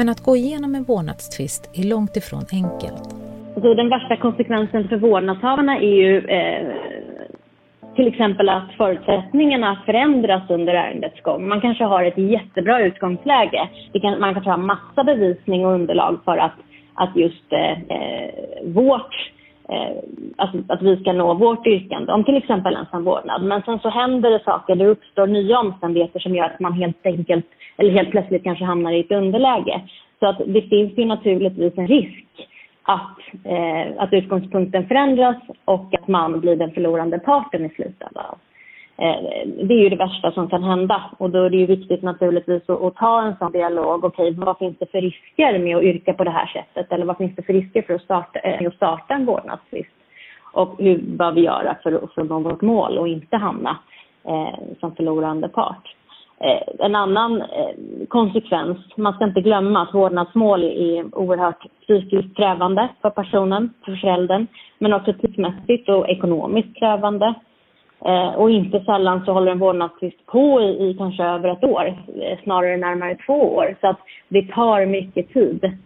Men 0.00 0.08
att 0.08 0.24
gå 0.24 0.36
igenom 0.36 0.74
en 0.74 0.84
vårdnadstvist 0.84 1.70
är 1.74 1.84
långt 1.94 2.16
ifrån 2.16 2.44
enkelt. 2.52 3.06
Alltså, 3.54 3.74
den 3.74 3.88
värsta 3.88 4.16
konsekvensen 4.16 4.88
för 4.88 4.96
vårdnadshavarna 4.96 5.76
är 5.78 5.94
ju 6.02 6.18
eh, 6.18 6.68
till 7.96 8.08
exempel 8.08 8.48
att 8.48 8.72
förutsättningarna 8.76 9.82
förändras 9.86 10.50
under 10.50 10.74
ärendets 10.74 11.20
gång. 11.22 11.48
Man 11.48 11.60
kanske 11.60 11.84
har 11.84 12.04
ett 12.04 12.18
jättebra 12.18 12.82
utgångsläge. 12.82 13.68
Kan, 14.02 14.20
man 14.20 14.34
kanske 14.34 14.50
har 14.50 14.58
massa 14.58 15.04
bevisning 15.04 15.66
och 15.66 15.72
underlag 15.72 16.20
för 16.24 16.36
att, 16.36 16.58
att 16.94 17.16
just 17.16 17.52
eh, 17.52 17.72
eh 17.72 18.30
vårt 18.64 19.14
eh, 19.68 19.96
alltså 20.36 20.58
att 20.68 20.82
vi 20.82 20.96
ska 20.96 21.12
nå 21.12 21.34
vårt 21.34 21.66
yrkande 21.66 22.12
om 22.12 22.24
till 22.24 22.36
exempel 22.36 22.76
ensam 22.76 23.04
vårdnad. 23.04 23.42
Men 23.42 23.62
sen 23.62 23.78
så 23.78 23.88
händer 23.88 24.30
det 24.30 24.44
saker, 24.44 24.74
det 24.74 24.86
uppstår 24.86 25.26
nya 25.26 25.58
omständigheter 25.58 26.20
som 26.20 26.34
gör 26.34 26.44
att 26.44 26.60
man 26.60 26.72
helt 26.72 27.06
enkelt, 27.06 27.46
eller 27.80 27.90
helt 27.92 28.10
plötsligt 28.10 28.44
kanske 28.44 28.64
hamnar 28.64 28.92
i 28.92 29.00
ett 29.00 29.12
underläge. 29.12 29.80
Så 30.18 30.26
att 30.26 30.38
det 30.46 30.62
finns 30.62 30.98
ju 30.98 31.04
naturligtvis 31.04 31.78
en 31.78 31.86
risk 31.86 32.48
att, 32.82 33.18
eh, 33.44 34.02
att 34.02 34.12
utgångspunkten 34.12 34.88
förändras 34.88 35.36
och 35.64 35.94
att 35.94 36.08
man 36.08 36.40
blir 36.40 36.56
den 36.56 36.70
förlorande 36.70 37.18
parten 37.18 37.64
i 37.64 37.68
slutändan. 37.68 38.38
Eh, 38.96 39.46
det 39.62 39.74
är 39.74 39.82
ju 39.82 39.88
det 39.88 39.96
värsta 39.96 40.32
som 40.32 40.48
kan 40.48 40.62
hända 40.62 41.02
och 41.18 41.30
då 41.30 41.42
är 41.44 41.50
det 41.50 41.56
ju 41.56 41.66
viktigt 41.66 42.02
naturligtvis 42.02 42.70
att, 42.70 42.82
att 42.82 42.96
ta 42.96 43.22
en 43.22 43.36
sån 43.36 43.52
dialog. 43.52 44.04
Okej, 44.04 44.34
vad 44.34 44.58
finns 44.58 44.78
det 44.78 44.90
för 44.90 45.00
risker 45.00 45.58
med 45.58 45.76
att 45.76 45.82
yrka 45.82 46.12
på 46.12 46.24
det 46.24 46.30
här 46.30 46.46
sättet? 46.46 46.92
Eller 46.92 47.06
vad 47.06 47.16
finns 47.16 47.36
det 47.36 47.42
för 47.42 47.52
risker 47.52 47.82
för 47.82 47.94
att 47.94 48.02
starta, 48.02 48.38
eh, 48.38 48.66
att 48.66 48.74
starta 48.74 49.14
en 49.14 49.26
vårdnadstvist? 49.26 49.90
Och 50.52 50.74
hur 50.78 51.00
vad 51.06 51.34
vi 51.34 51.40
göra 51.40 51.76
för, 51.82 52.08
för 52.14 52.22
att 52.22 52.28
nå 52.28 52.38
vårt 52.38 52.62
mål 52.62 52.98
och 52.98 53.08
inte 53.08 53.36
hamna 53.36 53.78
eh, 54.24 54.76
som 54.80 54.96
förlorande 54.96 55.48
part? 55.48 55.96
Eh, 56.44 56.86
en 56.86 56.94
annan 56.94 57.42
eh, 57.42 58.06
konsekvens, 58.08 58.78
man 58.96 59.12
ska 59.12 59.24
inte 59.24 59.40
glömma 59.40 59.82
att 59.82 59.94
vårdnadsmål 59.94 60.62
är 60.64 61.18
oerhört 61.18 61.66
psykiskt 61.82 62.36
krävande 62.36 62.88
för 63.02 63.10
personen, 63.10 63.72
för 63.84 63.96
föräldern, 63.96 64.46
men 64.78 64.92
också 64.92 65.12
tidsmässigt 65.12 65.88
och 65.88 66.08
ekonomiskt 66.08 66.78
krävande. 66.78 67.34
Eh, 68.04 68.28
och 68.28 68.50
inte 68.50 68.80
sällan 68.80 69.24
så 69.24 69.32
håller 69.32 69.52
en 69.52 69.58
vårdnadstvist 69.58 70.26
på 70.26 70.60
i, 70.60 70.90
i 70.90 70.94
kanske 70.98 71.24
över 71.24 71.48
ett 71.48 71.64
år, 71.64 71.94
snarare 72.42 72.76
närmare 72.76 73.16
två 73.26 73.54
år. 73.54 73.76
Så 73.80 73.86
att 73.86 73.98
det 74.28 74.52
tar 74.52 74.86
mycket 74.86 75.32
tid. 75.32 75.78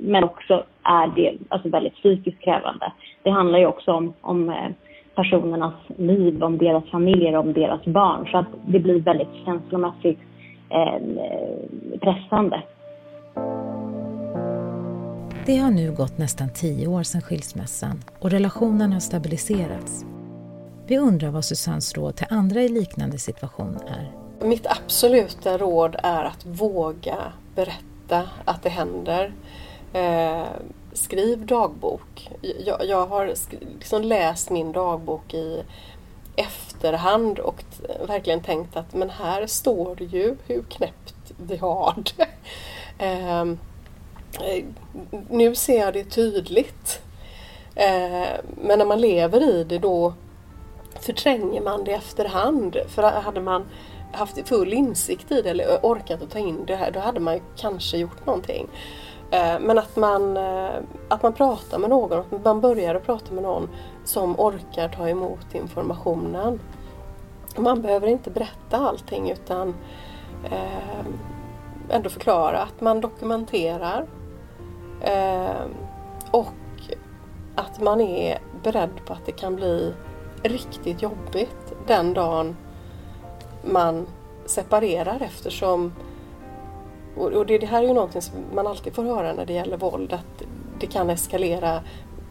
Men 0.00 0.24
också 0.24 0.62
är 0.82 1.06
det 1.16 1.32
alltså 1.48 1.68
väldigt 1.68 1.94
psykiskt 1.94 2.40
krävande. 2.40 2.92
Det 3.22 3.30
handlar 3.30 3.58
ju 3.58 3.66
också 3.66 3.92
om, 3.92 4.12
om 4.20 4.54
personernas 5.14 5.74
liv, 5.96 6.42
om 6.42 6.58
deras 6.58 6.90
familjer, 6.90 7.36
om 7.36 7.52
deras 7.52 7.84
barn. 7.84 8.28
Så 8.30 8.38
att 8.38 8.46
det 8.66 8.78
blir 8.78 9.00
väldigt 9.00 9.34
känslomässigt 9.44 10.18
eh, 10.70 11.00
pressande. 12.00 12.62
Det 15.46 15.56
har 15.56 15.70
nu 15.70 15.92
gått 15.92 16.18
nästan 16.18 16.48
tio 16.54 16.86
år 16.86 17.02
sedan 17.02 17.22
skilsmässan 17.22 18.00
och 18.20 18.30
relationen 18.30 18.92
har 18.92 19.00
stabiliserats. 19.00 20.04
Vi 20.86 20.98
undrar 20.98 21.30
vad 21.30 21.44
Susannes 21.44 21.94
råd 21.94 22.16
till 22.16 22.26
andra 22.30 22.62
i 22.62 22.68
liknande 22.68 23.18
situation 23.18 23.78
är. 23.86 24.12
Mitt 24.46 24.66
absoluta 24.66 25.58
råd 25.58 25.96
är 26.02 26.24
att 26.24 26.46
våga 26.46 27.16
berätta 27.54 28.28
att 28.44 28.62
det 28.62 28.68
händer. 28.68 29.32
Eh, 29.92 30.46
skriv 30.92 31.46
dagbok. 31.46 32.30
Jag, 32.64 32.86
jag 32.86 33.06
har 33.06 33.34
liksom 33.60 34.02
läst 34.02 34.50
min 34.50 34.72
dagbok 34.72 35.34
i 35.34 35.62
efterhand 36.36 37.38
och 37.38 37.64
verkligen 38.06 38.42
tänkt 38.42 38.76
att 38.76 38.94
men 38.94 39.10
här 39.10 39.46
står 39.46 39.96
det 39.96 40.04
ju 40.04 40.36
hur 40.46 40.62
knäppt 40.62 41.32
vi 41.36 41.56
har 41.56 41.94
det. 42.16 42.26
Ehm, 42.98 43.58
eh, 44.40 44.64
nu 45.28 45.54
ser 45.54 45.78
jag 45.78 45.94
det 45.94 46.04
tydligt. 46.04 47.00
Eh, 47.74 48.28
men 48.56 48.78
när 48.78 48.86
man 48.86 49.00
lever 49.00 49.42
i 49.42 49.64
det 49.64 49.78
då 49.78 50.14
förtränger 51.00 51.60
man 51.60 51.84
det 51.84 51.92
efterhand. 51.92 52.76
För 52.88 53.02
hade 53.02 53.40
man 53.40 53.64
haft 54.12 54.48
full 54.48 54.72
insikt 54.72 55.30
i 55.32 55.42
det 55.42 55.50
eller 55.50 55.78
orkat 55.82 56.22
att 56.22 56.30
ta 56.30 56.38
in 56.38 56.66
det 56.66 56.76
här, 56.76 56.90
då 56.90 57.00
hade 57.00 57.20
man 57.20 57.40
kanske 57.56 57.96
gjort 57.96 58.26
någonting. 58.26 58.68
Eh, 59.32 59.60
men 59.60 59.78
att 59.78 59.96
man, 59.96 60.36
eh, 60.36 60.70
att 61.08 61.22
man 61.22 61.32
pratar 61.32 61.78
med 61.78 61.90
någon, 61.90 62.18
att 62.18 62.44
man 62.44 62.60
börjar 62.60 62.94
att 62.94 63.06
prata 63.06 63.34
med 63.34 63.42
någon 63.42 63.68
som 64.04 64.40
orkar 64.40 64.88
ta 64.88 65.08
emot 65.08 65.54
informationen. 65.54 66.60
Man 67.56 67.82
behöver 67.82 68.06
inte 68.06 68.30
berätta 68.30 68.76
allting 68.76 69.30
utan 69.30 69.74
eh, 70.44 71.06
ändå 71.88 72.10
förklara 72.10 72.58
att 72.58 72.80
man 72.80 73.00
dokumenterar 73.00 74.06
och 76.30 76.46
att 77.54 77.80
man 77.80 78.00
är 78.00 78.38
beredd 78.62 79.04
på 79.06 79.12
att 79.12 79.26
det 79.26 79.32
kan 79.32 79.56
bli 79.56 79.94
riktigt 80.42 81.02
jobbigt 81.02 81.72
den 81.86 82.14
dagen 82.14 82.56
man 83.64 84.06
separerar 84.46 85.22
eftersom 85.22 85.92
och 87.16 87.46
det, 87.46 87.58
det 87.58 87.66
här 87.66 87.82
är 87.82 87.86
ju 87.86 87.94
någonting 87.94 88.22
som 88.22 88.34
man 88.54 88.66
alltid 88.66 88.94
får 88.94 89.04
höra 89.04 89.32
när 89.32 89.46
det 89.46 89.52
gäller 89.52 89.76
våld 89.76 90.12
att 90.12 90.42
det 90.80 90.86
kan 90.86 91.10
eskalera 91.10 91.80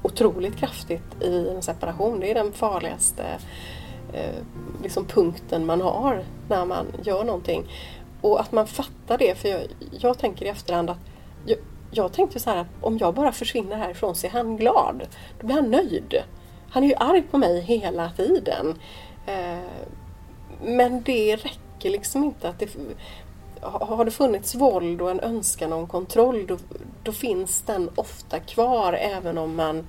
otroligt 0.01 0.55
kraftigt 0.55 1.23
i 1.23 1.49
en 1.49 1.61
separation. 1.61 2.19
Det 2.19 2.31
är 2.31 2.35
den 2.35 2.51
farligaste 2.51 3.23
eh, 4.13 4.35
liksom 4.83 5.05
punkten 5.05 5.65
man 5.65 5.81
har 5.81 6.23
när 6.49 6.65
man 6.65 6.85
gör 7.03 7.23
någonting. 7.23 7.63
Och 8.21 8.41
att 8.41 8.51
man 8.51 8.67
fattar 8.67 9.17
det, 9.17 9.37
för 9.37 9.49
jag, 9.49 9.61
jag 9.91 10.17
tänker 10.17 10.45
i 10.45 10.49
efterhand 10.49 10.89
att 10.89 10.99
jag, 11.45 11.57
jag 11.91 12.13
tänkte 12.13 12.39
så 12.39 12.49
här 12.49 12.57
att 12.57 12.67
om 12.81 12.97
jag 12.97 13.13
bara 13.13 13.31
försvinner 13.31 13.75
härifrån 13.75 14.15
så 14.15 14.27
är 14.27 14.31
han 14.31 14.57
glad. 14.57 15.07
Då 15.39 15.47
blir 15.47 15.55
han 15.55 15.71
nöjd. 15.71 16.15
Han 16.69 16.83
är 16.83 16.87
ju 16.87 16.95
arg 16.95 17.21
på 17.21 17.37
mig 17.37 17.61
hela 17.61 18.11
tiden. 18.11 18.75
Eh, 19.25 19.87
men 20.63 21.03
det 21.03 21.35
räcker 21.35 21.89
liksom 21.89 22.23
inte. 22.23 22.49
att 22.49 22.59
det, 22.59 22.69
har 23.61 24.05
det 24.05 24.11
funnits 24.11 24.55
våld 24.55 25.01
och 25.01 25.11
en 25.11 25.19
önskan 25.19 25.73
om 25.73 25.87
kontroll 25.87 26.45
då, 26.47 26.57
då 27.03 27.11
finns 27.11 27.61
den 27.61 27.89
ofta 27.95 28.39
kvar 28.39 28.93
även 28.93 29.37
om 29.37 29.55
man 29.55 29.87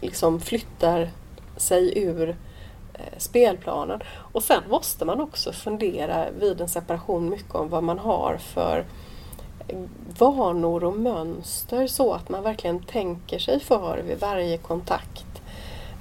liksom 0.00 0.40
flyttar 0.40 1.10
sig 1.56 1.98
ur 1.98 2.28
eh, 2.94 3.18
spelplanen. 3.18 4.00
Och 4.06 4.42
sen 4.42 4.62
måste 4.68 5.04
man 5.04 5.20
också 5.20 5.52
fundera 5.52 6.30
vid 6.30 6.60
en 6.60 6.68
separation 6.68 7.28
mycket 7.30 7.54
om 7.54 7.68
vad 7.68 7.82
man 7.82 7.98
har 7.98 8.36
för 8.36 8.84
eh, 9.68 9.78
vanor 10.18 10.84
och 10.84 10.98
mönster 10.98 11.86
så 11.86 12.12
att 12.12 12.28
man 12.28 12.42
verkligen 12.42 12.82
tänker 12.82 13.38
sig 13.38 13.60
för 13.60 14.02
vid 14.06 14.20
varje 14.20 14.58
kontakt 14.58 15.34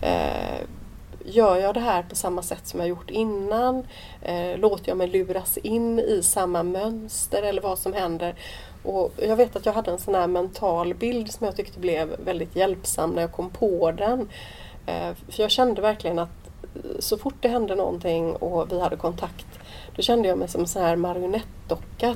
Eh, 0.03 0.59
gör 1.25 1.57
jag 1.57 1.73
det 1.73 1.79
här 1.79 2.03
på 2.03 2.15
samma 2.15 2.41
sätt 2.41 2.67
som 2.67 2.79
jag 2.79 2.89
gjort 2.89 3.09
innan? 3.09 3.88
Eh, 4.21 4.57
låter 4.57 4.89
jag 4.89 4.97
mig 4.97 5.07
luras 5.07 5.57
in 5.57 5.99
i 5.99 6.23
samma 6.23 6.63
mönster 6.63 7.43
eller 7.43 7.62
vad 7.62 7.79
som 7.79 7.93
händer? 7.93 8.36
Och 8.83 9.13
jag 9.17 9.36
vet 9.36 9.55
att 9.55 9.65
jag 9.65 9.73
hade 9.73 9.91
en 9.91 9.99
sån 9.99 10.15
här 10.15 10.27
mental 10.27 10.93
bild 10.93 11.31
som 11.31 11.45
jag 11.45 11.55
tyckte 11.55 11.79
blev 11.79 12.15
väldigt 12.25 12.55
hjälpsam 12.55 13.12
när 13.12 13.21
jag 13.21 13.31
kom 13.31 13.49
på 13.49 13.91
den. 13.91 14.29
Eh, 14.86 15.13
för 15.29 15.41
jag 15.41 15.51
kände 15.51 15.81
verkligen 15.81 16.19
att 16.19 16.29
så 16.99 17.17
fort 17.17 17.36
det 17.39 17.47
hände 17.47 17.75
någonting 17.75 18.36
och 18.36 18.71
vi 18.71 18.79
hade 18.79 18.95
kontakt 18.95 19.45
då 19.95 20.01
kände 20.01 20.27
jag 20.27 20.38
mig 20.38 20.47
som 20.47 20.62
en 20.62 20.67
sån 20.67 20.81
här 20.81 20.95
marionettdocka. 20.95 22.15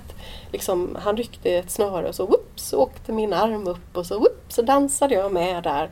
Liksom, 0.52 0.98
han 1.02 1.18
ryckte 1.18 1.52
ett 1.52 1.72
snöre 1.72 2.08
och 2.08 2.16
så 2.16 2.26
whoops, 2.26 2.74
åkte 2.74 3.12
min 3.12 3.34
arm 3.34 3.68
upp 3.68 3.98
och 3.98 4.06
så 4.06 4.20
whoops, 4.20 4.56
så 4.56 4.62
dansade 4.62 5.16
jag 5.16 5.32
med 5.32 5.64
där. 5.64 5.90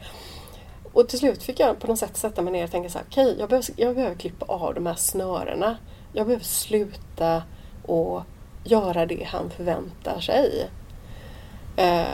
Och 0.96 1.08
till 1.10 1.20
slut 1.20 1.44
fick 1.44 1.60
jag 1.60 1.80
på 1.80 1.88
något 1.88 2.00
sätt 2.00 2.18
sätta 2.18 2.42
mig 2.42 2.54
ner 2.54 2.64
och 2.64 2.72
tänka 2.72 2.90
så 2.90 2.98
här, 2.98 3.06
okej, 3.10 3.26
okay, 3.26 3.40
jag, 3.40 3.50
behöver, 3.50 3.68
jag 3.76 3.96
behöver 3.96 4.16
klippa 4.16 4.46
av 4.46 4.74
de 4.74 4.86
här 4.86 4.96
snörena. 4.96 5.78
Jag 6.14 6.26
behöver 6.28 6.46
sluta 6.46 7.44
och 7.86 8.22
göra 8.64 9.06
det 9.06 9.24
han 9.24 9.50
förväntar 9.50 10.20
sig. 10.20 10.70
Eh, 11.76 12.06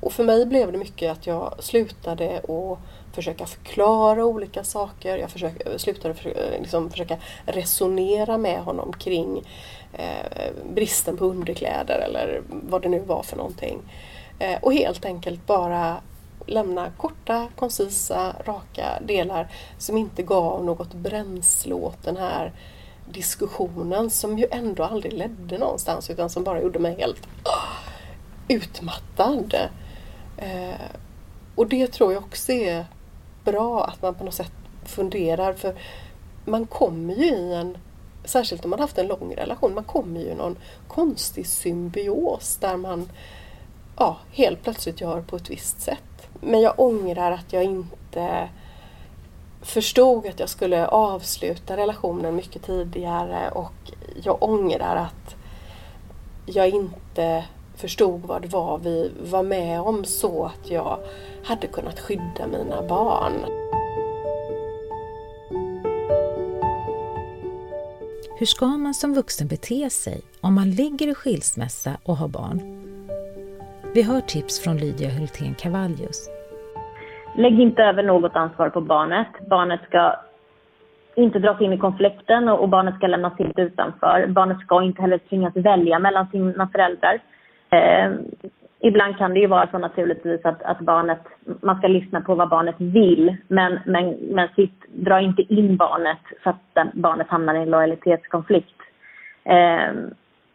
och 0.00 0.12
för 0.12 0.24
mig 0.24 0.46
blev 0.46 0.72
det 0.72 0.78
mycket 0.78 1.12
att 1.12 1.26
jag 1.26 1.54
slutade 1.58 2.40
och 2.40 2.78
försöka 3.12 3.46
förklara 3.46 4.24
olika 4.24 4.64
saker. 4.64 5.16
Jag 5.16 5.30
försökte, 5.30 5.78
slutade 5.78 6.14
för, 6.14 6.34
liksom 6.60 6.90
försöka 6.90 7.16
resonera 7.46 8.38
med 8.38 8.60
honom 8.60 8.92
kring 8.92 9.46
eh, 9.92 10.52
bristen 10.74 11.16
på 11.16 11.24
underkläder 11.24 11.98
eller 11.98 12.42
vad 12.48 12.82
det 12.82 12.88
nu 12.88 12.98
var 12.98 13.22
för 13.22 13.36
någonting. 13.36 13.78
Eh, 14.38 14.58
och 14.60 14.74
helt 14.74 15.04
enkelt 15.04 15.46
bara 15.46 15.96
lämna 16.48 16.90
korta, 16.90 17.48
koncisa, 17.56 18.36
raka 18.44 19.00
delar 19.00 19.52
som 19.78 19.96
inte 19.96 20.22
gav 20.22 20.64
något 20.64 20.94
bränsle 20.94 21.74
åt 21.74 22.02
den 22.02 22.16
här 22.16 22.52
diskussionen 23.10 24.10
som 24.10 24.38
ju 24.38 24.46
ändå 24.50 24.84
aldrig 24.84 25.12
ledde 25.12 25.58
någonstans 25.58 26.10
utan 26.10 26.30
som 26.30 26.44
bara 26.44 26.62
gjorde 26.62 26.78
mig 26.78 26.96
helt 26.98 27.26
uh, 27.26 28.56
utmattad. 28.56 29.54
Uh, 30.42 30.96
och 31.54 31.66
det 31.66 31.92
tror 31.92 32.12
jag 32.12 32.24
också 32.24 32.52
är 32.52 32.86
bra 33.44 33.84
att 33.84 34.02
man 34.02 34.14
på 34.14 34.24
något 34.24 34.34
sätt 34.34 34.52
funderar 34.84 35.52
för 35.52 35.74
man 36.44 36.66
kommer 36.66 37.14
ju 37.14 37.24
i 37.24 37.54
en 37.54 37.78
Särskilt 38.24 38.64
om 38.64 38.70
man 38.70 38.80
haft 38.80 38.98
en 38.98 39.06
lång 39.06 39.34
relation, 39.36 39.74
man 39.74 39.84
kommer 39.84 40.20
ju 40.20 40.26
i 40.26 40.34
någon 40.34 40.58
konstig 40.88 41.46
symbios 41.46 42.56
där 42.56 42.76
man 42.76 43.08
ja, 43.98 44.16
helt 44.30 44.62
plötsligt 44.62 45.00
gör 45.00 45.20
på 45.22 45.36
ett 45.36 45.50
visst 45.50 45.80
sätt. 45.80 46.28
Men 46.40 46.60
jag 46.60 46.80
ångrar 46.80 47.32
att 47.32 47.52
jag 47.52 47.64
inte 47.64 48.48
förstod 49.62 50.26
att 50.26 50.40
jag 50.40 50.48
skulle 50.48 50.86
avsluta 50.86 51.76
relationen 51.76 52.36
mycket 52.36 52.62
tidigare 52.62 53.50
och 53.50 53.92
jag 54.22 54.42
ångrar 54.42 54.96
att 54.96 55.34
jag 56.46 56.68
inte 56.68 57.44
förstod 57.76 58.20
vad 58.20 58.42
det 58.42 58.48
var 58.48 58.78
vi 58.78 59.12
var 59.30 59.42
med 59.42 59.80
om 59.80 60.04
så 60.04 60.44
att 60.44 60.70
jag 60.70 60.98
hade 61.44 61.66
kunnat 61.66 62.00
skydda 62.00 62.46
mina 62.46 62.82
barn. 62.82 63.44
Hur 68.38 68.46
ska 68.46 68.66
man 68.66 68.94
som 68.94 69.14
vuxen 69.14 69.48
bete 69.48 69.90
sig 69.90 70.20
om 70.40 70.54
man 70.54 70.70
ligger 70.70 71.08
i 71.08 71.14
skilsmässa 71.14 71.96
och 72.04 72.16
har 72.16 72.28
barn? 72.28 72.77
Vi 73.98 74.02
hör 74.02 74.20
tips 74.20 74.64
från 74.64 74.76
Lydia 74.76 75.08
Hultén 75.08 75.54
Cavallius. 75.54 76.30
Lägg 77.36 77.60
inte 77.60 77.82
över 77.82 78.02
något 78.02 78.36
ansvar 78.36 78.68
på 78.68 78.80
barnet. 78.80 79.28
Barnet 79.50 79.80
ska 79.88 80.16
inte 81.14 81.38
dras 81.38 81.60
in 81.60 81.72
i 81.72 81.78
konflikten 81.78 82.48
och, 82.48 82.68
barnet 82.68 82.94
ska 82.94 83.06
lämnas 83.06 83.38
helt 83.38 83.58
utanför. 83.58 84.26
Barnet 84.28 84.60
ska 84.60 84.82
inte 84.82 85.02
heller 85.02 85.18
tvingas 85.18 85.56
välja 85.56 85.98
mellan 85.98 86.26
sina 86.26 86.68
föräldrar. 86.68 87.20
Eh, 87.70 88.10
ibland 88.80 89.18
kan 89.18 89.34
det 89.34 89.40
ju 89.40 89.46
vara 89.46 89.68
så 89.70 89.78
naturligtvis 89.78 90.44
att, 90.44 90.62
att 90.62 90.80
barnet, 90.80 91.22
man 91.60 91.78
ska 91.78 91.88
lyssna 91.88 92.20
på 92.20 92.34
vad 92.34 92.48
barnet 92.48 92.76
vill 92.78 93.36
men, 93.48 93.78
men, 93.86 94.10
men 94.10 94.48
sitt, 94.56 94.84
dra 94.92 95.20
inte 95.20 95.42
in 95.42 95.76
barnet 95.76 96.22
så 96.42 96.50
att 96.50 96.62
den, 96.72 96.90
barnet 96.94 97.28
hamnar 97.28 97.54
i 97.54 97.62
en 97.62 97.70
lojalitetskonflikt. 97.70 98.80
Eh, 99.44 99.92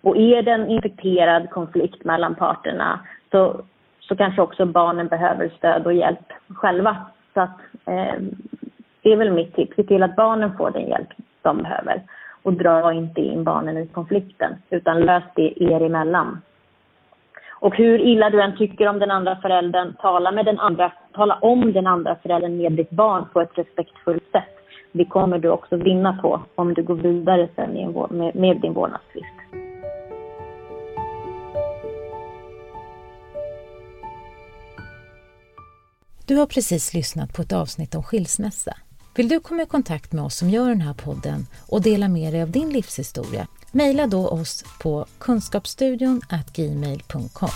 och 0.02 0.18
är 0.18 0.42
det 0.42 0.52
en 0.52 0.70
infekterad 0.70 1.50
konflikt 1.50 2.04
mellan 2.04 2.36
parterna 2.36 3.00
så, 3.34 3.62
så 4.00 4.16
kanske 4.16 4.42
också 4.42 4.66
barnen 4.66 5.08
behöver 5.08 5.50
stöd 5.58 5.86
och 5.86 5.94
hjälp 5.94 6.34
själva. 6.48 6.98
Så 7.34 7.42
att, 7.42 7.60
eh, 7.86 8.16
det 9.02 9.12
är 9.12 9.16
väl 9.16 9.32
mitt 9.32 9.56
tips. 9.56 9.76
Se 9.76 9.84
till 9.84 10.04
att 10.04 10.16
barnen 10.16 10.58
får 10.58 10.72
den 10.72 10.88
hjälp 10.88 11.08
de 11.42 11.58
behöver. 11.58 12.02
Och 12.44 12.54
dra 12.54 12.94
inte 12.94 13.22
in 13.22 13.44
barnen 13.44 13.78
i 13.78 13.88
konflikten, 13.88 14.56
utan 14.70 15.02
lös 15.02 15.24
det 15.36 15.64
er 15.64 15.82
emellan. 15.82 16.42
Och 17.52 17.76
hur 17.76 18.00
illa 18.00 18.30
du 18.30 18.42
än 18.42 18.58
tycker 18.58 18.88
om 18.88 19.00
den 19.00 19.12
andra 19.12 19.36
föräldern, 19.36 19.94
tala, 19.94 20.32
med 20.32 20.46
den 20.46 20.60
andra, 20.60 20.92
tala 21.14 21.36
om 21.42 21.74
den 21.74 21.88
andra 21.88 22.16
föräldern 22.16 22.58
med 22.58 22.72
ditt 22.72 22.90
barn 22.90 23.26
på 23.34 23.42
ett 23.42 23.58
respektfullt 23.58 24.32
sätt. 24.32 24.56
Det 24.92 25.06
kommer 25.06 25.40
du 25.40 25.50
också 25.50 25.76
vinna 25.76 26.18
på 26.22 26.42
om 26.56 26.74
du 26.74 26.84
går 26.84 26.96
vidare 26.96 27.48
sen 27.56 27.94
med, 28.10 28.36
med 28.36 28.62
din 28.62 28.74
vårdnadstvist. 28.74 29.63
Du 36.26 36.36
har 36.36 36.46
precis 36.46 36.94
lyssnat 36.94 37.34
på 37.34 37.42
ett 37.42 37.54
avsnitt 37.54 37.96
om 37.96 38.04
skilsmässa. 38.04 38.78
Vill 39.16 39.28
du 39.28 39.40
komma 39.40 39.64
i 39.64 39.66
kontakt 39.66 40.12
med 40.12 40.24
oss 40.24 40.36
som 40.36 40.50
gör 40.50 40.70
den 40.70 40.82
här 40.82 40.94
podden 40.94 41.48
och 41.68 41.82
dela 41.82 42.08
med 42.08 42.34
dig 42.34 42.42
av 42.42 42.52
din 42.52 42.70
livshistoria? 42.70 43.48
Maila 43.72 44.08
då 44.08 44.28
oss 44.28 44.64
på 44.82 45.06
kunskapsstudion 45.20 46.22
gmail.com. 46.54 47.50